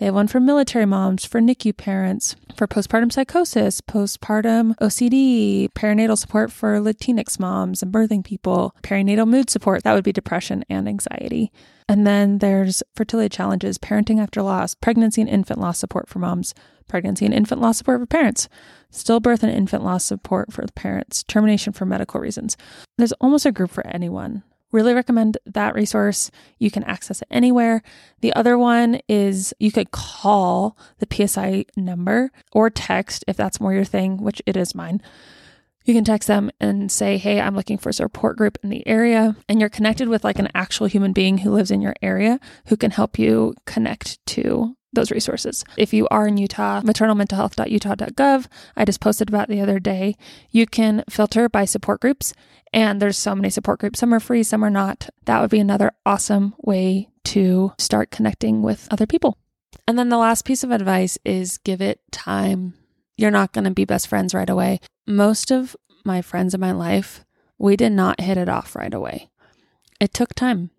They 0.00 0.06
have 0.06 0.14
one 0.14 0.28
for 0.28 0.40
military 0.40 0.86
moms, 0.86 1.26
for 1.26 1.42
NICU 1.42 1.76
parents, 1.76 2.34
for 2.56 2.66
postpartum 2.66 3.12
psychosis, 3.12 3.82
postpartum 3.82 4.74
OCD, 4.80 5.68
perinatal 5.74 6.16
support 6.16 6.50
for 6.50 6.80
Latinx 6.80 7.38
moms 7.38 7.82
and 7.82 7.92
birthing 7.92 8.24
people, 8.24 8.74
perinatal 8.82 9.28
mood 9.28 9.50
support, 9.50 9.84
that 9.84 9.92
would 9.92 10.02
be 10.02 10.10
depression 10.10 10.64
and 10.70 10.88
anxiety. 10.88 11.52
And 11.86 12.06
then 12.06 12.38
there's 12.38 12.82
fertility 12.96 13.28
challenges, 13.28 13.76
parenting 13.76 14.22
after 14.22 14.40
loss, 14.40 14.74
pregnancy 14.74 15.20
and 15.20 15.28
infant 15.28 15.60
loss 15.60 15.78
support 15.78 16.08
for 16.08 16.18
moms, 16.18 16.54
pregnancy 16.88 17.26
and 17.26 17.34
infant 17.34 17.60
loss 17.60 17.76
support 17.76 18.00
for 18.00 18.06
parents, 18.06 18.48
stillbirth 18.90 19.42
and 19.42 19.52
infant 19.52 19.84
loss 19.84 20.06
support 20.06 20.50
for 20.50 20.64
parents, 20.74 21.24
termination 21.24 21.74
for 21.74 21.84
medical 21.84 22.22
reasons. 22.22 22.56
There's 22.96 23.12
almost 23.20 23.44
a 23.44 23.52
group 23.52 23.70
for 23.70 23.86
anyone. 23.86 24.44
Really 24.72 24.94
recommend 24.94 25.38
that 25.46 25.74
resource. 25.74 26.30
You 26.58 26.70
can 26.70 26.84
access 26.84 27.22
it 27.22 27.28
anywhere. 27.30 27.82
The 28.20 28.32
other 28.34 28.56
one 28.56 29.00
is 29.08 29.52
you 29.58 29.72
could 29.72 29.90
call 29.90 30.76
the 30.98 31.08
PSI 31.10 31.66
number 31.76 32.30
or 32.52 32.70
text 32.70 33.24
if 33.26 33.36
that's 33.36 33.60
more 33.60 33.74
your 33.74 33.84
thing, 33.84 34.22
which 34.22 34.40
it 34.46 34.56
is 34.56 34.74
mine. 34.74 35.02
You 35.84 35.94
can 35.94 36.04
text 36.04 36.28
them 36.28 36.50
and 36.60 36.92
say, 36.92 37.16
Hey, 37.16 37.40
I'm 37.40 37.56
looking 37.56 37.78
for 37.78 37.88
a 37.88 37.94
support 37.94 38.36
group 38.36 38.58
in 38.62 38.68
the 38.68 38.86
area. 38.86 39.34
And 39.48 39.58
you're 39.58 39.68
connected 39.68 40.08
with 40.08 40.22
like 40.22 40.38
an 40.38 40.48
actual 40.54 40.86
human 40.86 41.12
being 41.12 41.38
who 41.38 41.50
lives 41.50 41.70
in 41.70 41.80
your 41.80 41.94
area 42.02 42.38
who 42.66 42.76
can 42.76 42.90
help 42.90 43.18
you 43.18 43.54
connect 43.66 44.24
to 44.26 44.76
those 44.92 45.10
resources. 45.10 45.64
If 45.76 45.92
you 45.92 46.08
are 46.10 46.26
in 46.26 46.36
Utah, 46.36 46.80
maternalmentalhealth.utah.gov, 46.82 48.46
I 48.76 48.84
just 48.84 49.00
posted 49.00 49.28
about 49.28 49.48
the 49.48 49.60
other 49.60 49.78
day, 49.78 50.16
you 50.50 50.66
can 50.66 51.04
filter 51.08 51.48
by 51.48 51.64
support 51.64 52.00
groups. 52.00 52.32
And 52.72 53.00
there's 53.00 53.18
so 53.18 53.34
many 53.34 53.50
support 53.50 53.80
groups. 53.80 53.98
Some 53.98 54.14
are 54.14 54.20
free, 54.20 54.42
some 54.42 54.64
are 54.64 54.70
not. 54.70 55.08
That 55.24 55.40
would 55.40 55.50
be 55.50 55.60
another 55.60 55.92
awesome 56.06 56.54
way 56.58 57.08
to 57.24 57.72
start 57.78 58.10
connecting 58.10 58.62
with 58.62 58.88
other 58.90 59.06
people. 59.06 59.36
And 59.86 59.98
then 59.98 60.08
the 60.08 60.18
last 60.18 60.44
piece 60.44 60.62
of 60.62 60.70
advice 60.70 61.18
is 61.24 61.58
give 61.58 61.80
it 61.80 62.00
time. 62.12 62.74
You're 63.16 63.30
not 63.30 63.52
going 63.52 63.64
to 63.64 63.70
be 63.70 63.84
best 63.84 64.08
friends 64.08 64.34
right 64.34 64.48
away. 64.48 64.80
Most 65.06 65.50
of 65.50 65.76
my 66.04 66.22
friends 66.22 66.54
in 66.54 66.60
my 66.60 66.72
life, 66.72 67.24
we 67.58 67.76
did 67.76 67.92
not 67.92 68.20
hit 68.20 68.38
it 68.38 68.48
off 68.48 68.76
right 68.76 68.94
away. 68.94 69.30
It 70.00 70.14
took 70.14 70.34
time 70.34 70.70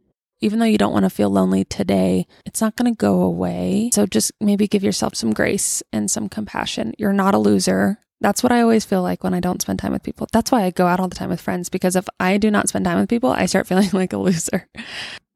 even 0.42 0.60
though 0.60 0.66
you 0.66 0.78
don't 0.78 0.94
want 0.94 1.06
to 1.06 1.10
feel 1.10 1.30
lonely 1.30 1.64
today, 1.64 2.26
it's 2.46 2.62
not 2.62 2.76
going 2.76 2.92
to 2.92 2.98
go 2.98 3.22
away. 3.22 3.92
So 3.94 4.06
just 4.06 4.32
maybe 4.42 4.68
give 4.68 4.84
yourself 4.84 5.16
some 5.16 5.34
grace 5.34 5.84
and 5.94 6.10
some 6.10 6.28
compassion. 6.28 6.94
You're 6.98 7.14
not 7.14 7.36
a 7.36 7.40
loser. 7.40 8.00
That's 8.20 8.44
what 8.44 8.52
I 8.52 8.62
always 8.62 8.84
feel 8.84 9.02
like 9.02 9.24
when 9.24 9.34
I 9.34 9.40
don't 9.40 9.62
spend 9.62 9.80
time 9.80 9.94
with 9.94 10.04
people. 10.04 10.28
That's 10.32 10.52
why 10.52 10.64
I 10.64 10.72
go 10.72 10.88
out 10.88 11.00
all 11.00 11.08
the 11.08 11.16
time 11.16 11.30
with 11.30 11.42
friends 11.42 11.70
because 11.70 11.96
if 11.96 12.08
I 12.20 12.38
do 12.38 12.52
not 12.52 12.70
spend 12.70 12.86
time 12.86 13.00
with 13.00 13.10
people, 13.10 13.32
I 13.32 13.46
start 13.46 13.68
feeling 13.68 13.90
like 13.94 14.14
a 14.14 14.18
loser, 14.18 14.68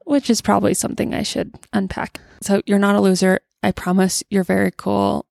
which 0.05 0.29
is 0.29 0.41
probably 0.41 0.73
something 0.73 1.13
I 1.13 1.23
should 1.23 1.53
unpack. 1.71 2.19
So 2.41 2.61
you're 2.65 2.79
not 2.79 2.95
a 2.95 3.01
loser. 3.01 3.39
I 3.63 3.71
promise 3.71 4.23
you're 4.29 4.43
very 4.43 4.71
cool. 4.75 5.25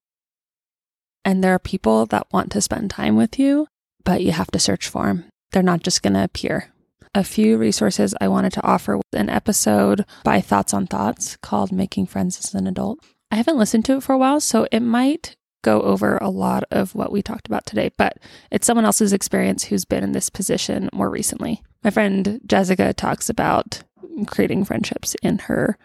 And 1.24 1.42
there 1.42 1.54
are 1.54 1.60
people 1.60 2.06
that 2.06 2.26
want 2.32 2.52
to 2.52 2.60
spend 2.60 2.90
time 2.90 3.16
with 3.16 3.38
you, 3.38 3.66
but 4.04 4.22
you 4.22 4.32
have 4.32 4.50
to 4.50 4.58
search 4.58 4.88
for 4.88 5.06
them. 5.06 5.24
They're 5.52 5.62
not 5.62 5.82
just 5.82 6.02
going 6.02 6.14
to 6.14 6.24
appear 6.24 6.73
a 7.14 7.24
few 7.24 7.56
resources 7.56 8.14
I 8.20 8.28
wanted 8.28 8.52
to 8.54 8.66
offer 8.66 9.00
an 9.12 9.30
episode 9.30 10.04
by 10.24 10.40
Thoughts 10.40 10.74
on 10.74 10.86
Thoughts 10.86 11.36
called 11.36 11.72
Making 11.72 12.06
Friends 12.06 12.38
as 12.38 12.54
an 12.54 12.66
Adult. 12.66 12.98
I 13.30 13.36
haven't 13.36 13.58
listened 13.58 13.84
to 13.86 13.96
it 13.96 14.02
for 14.02 14.12
a 14.12 14.18
while, 14.18 14.40
so 14.40 14.66
it 14.72 14.80
might 14.80 15.36
go 15.62 15.80
over 15.82 16.18
a 16.18 16.28
lot 16.28 16.64
of 16.70 16.94
what 16.94 17.12
we 17.12 17.22
talked 17.22 17.46
about 17.46 17.66
today, 17.66 17.90
but 17.96 18.18
it's 18.50 18.66
someone 18.66 18.84
else's 18.84 19.12
experience 19.12 19.64
who's 19.64 19.84
been 19.84 20.04
in 20.04 20.12
this 20.12 20.28
position 20.28 20.90
more 20.92 21.08
recently. 21.08 21.62
My 21.82 21.90
friend 21.90 22.40
Jessica 22.46 22.92
talks 22.92 23.30
about 23.30 23.82
creating 24.26 24.64
friendships 24.64 25.16
in 25.22 25.38
her 25.38 25.78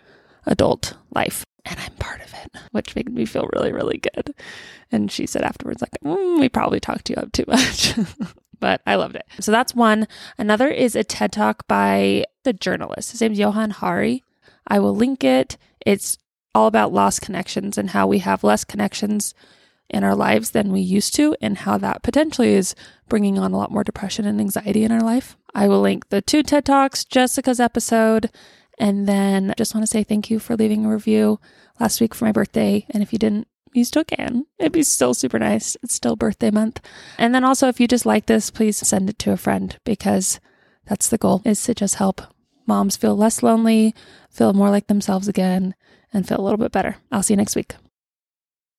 adult 0.45 0.97
life, 1.11 1.45
and 1.65 1.79
I'm 1.79 1.93
part 1.93 2.21
of 2.21 2.33
it, 2.33 2.51
which 2.71 2.95
made 2.95 3.13
me 3.13 3.25
feel 3.25 3.49
really, 3.53 3.71
really 3.71 3.99
good. 3.99 4.33
And 4.91 5.11
she 5.11 5.25
said 5.27 5.43
afterwards, 5.43 5.81
like, 5.81 5.97
mm, 6.03 6.39
we 6.39 6.49
probably 6.49 6.79
talked 6.79 7.09
you 7.09 7.15
up 7.15 7.31
too 7.31 7.45
much. 7.47 7.93
but 8.59 8.81
I 8.85 8.95
loved 8.95 9.15
it. 9.15 9.25
So 9.39 9.51
that's 9.51 9.75
one. 9.75 10.07
Another 10.37 10.67
is 10.67 10.95
a 10.95 11.03
TED 11.03 11.31
Talk 11.31 11.67
by 11.67 12.25
the 12.43 12.53
journalist. 12.53 13.11
His 13.11 13.21
name's 13.21 13.39
Johann 13.39 13.71
Hari. 13.71 14.23
I 14.67 14.79
will 14.79 14.95
link 14.95 15.23
it. 15.23 15.57
It's 15.85 16.17
all 16.53 16.67
about 16.67 16.93
lost 16.93 17.21
connections 17.21 17.77
and 17.77 17.91
how 17.91 18.07
we 18.07 18.19
have 18.19 18.43
less 18.43 18.63
connections 18.63 19.33
in 19.89 20.03
our 20.03 20.15
lives 20.15 20.51
than 20.51 20.71
we 20.71 20.81
used 20.81 21.15
to, 21.15 21.35
and 21.41 21.57
how 21.59 21.77
that 21.79 22.03
potentially 22.03 22.53
is 22.53 22.75
bringing 23.07 23.39
on 23.39 23.53
a 23.53 23.57
lot 23.57 23.71
more 23.71 23.83
depression 23.83 24.25
and 24.25 24.39
anxiety 24.39 24.83
in 24.83 24.91
our 24.91 25.01
life. 25.01 25.35
I 25.55 25.67
will 25.67 25.81
link 25.81 26.09
the 26.09 26.21
two 26.21 26.43
TED 26.43 26.65
Talks, 26.65 27.03
Jessica's 27.03 27.59
episode, 27.59 28.29
and 28.77 29.07
then 29.07 29.53
just 29.57 29.73
want 29.73 29.83
to 29.83 29.91
say 29.91 30.03
thank 30.03 30.29
you 30.29 30.37
for 30.37 30.55
leaving 30.55 30.85
a 30.85 30.91
review 30.91 31.39
last 31.79 31.99
week 31.99 32.13
for 32.13 32.25
my 32.25 32.31
birthday. 32.31 32.85
And 32.91 33.01
if 33.01 33.11
you 33.11 33.17
didn't 33.17 33.47
you 33.73 33.83
still 33.83 34.03
can. 34.03 34.45
It'd 34.57 34.71
be 34.71 34.83
still 34.83 35.13
super 35.13 35.39
nice. 35.39 35.77
It's 35.83 35.93
still 35.93 36.15
birthday 36.15 36.51
month. 36.51 36.81
And 37.17 37.33
then 37.33 37.43
also, 37.43 37.67
if 37.67 37.79
you 37.79 37.87
just 37.87 38.05
like 38.05 38.25
this, 38.25 38.49
please 38.51 38.77
send 38.77 39.09
it 39.09 39.19
to 39.19 39.31
a 39.31 39.37
friend 39.37 39.77
because 39.83 40.39
that's 40.85 41.07
the 41.07 41.17
goal 41.17 41.41
is 41.45 41.61
to 41.63 41.73
just 41.73 41.95
help 41.95 42.21
moms 42.65 42.95
feel 42.95 43.17
less 43.17 43.43
lonely, 43.43 43.95
feel 44.29 44.53
more 44.53 44.69
like 44.69 44.87
themselves 44.87 45.27
again, 45.27 45.75
and 46.13 46.27
feel 46.27 46.39
a 46.39 46.43
little 46.43 46.57
bit 46.57 46.71
better. 46.71 46.97
I'll 47.11 47.23
see 47.23 47.33
you 47.33 47.37
next 47.37 47.55
week. 47.55 47.73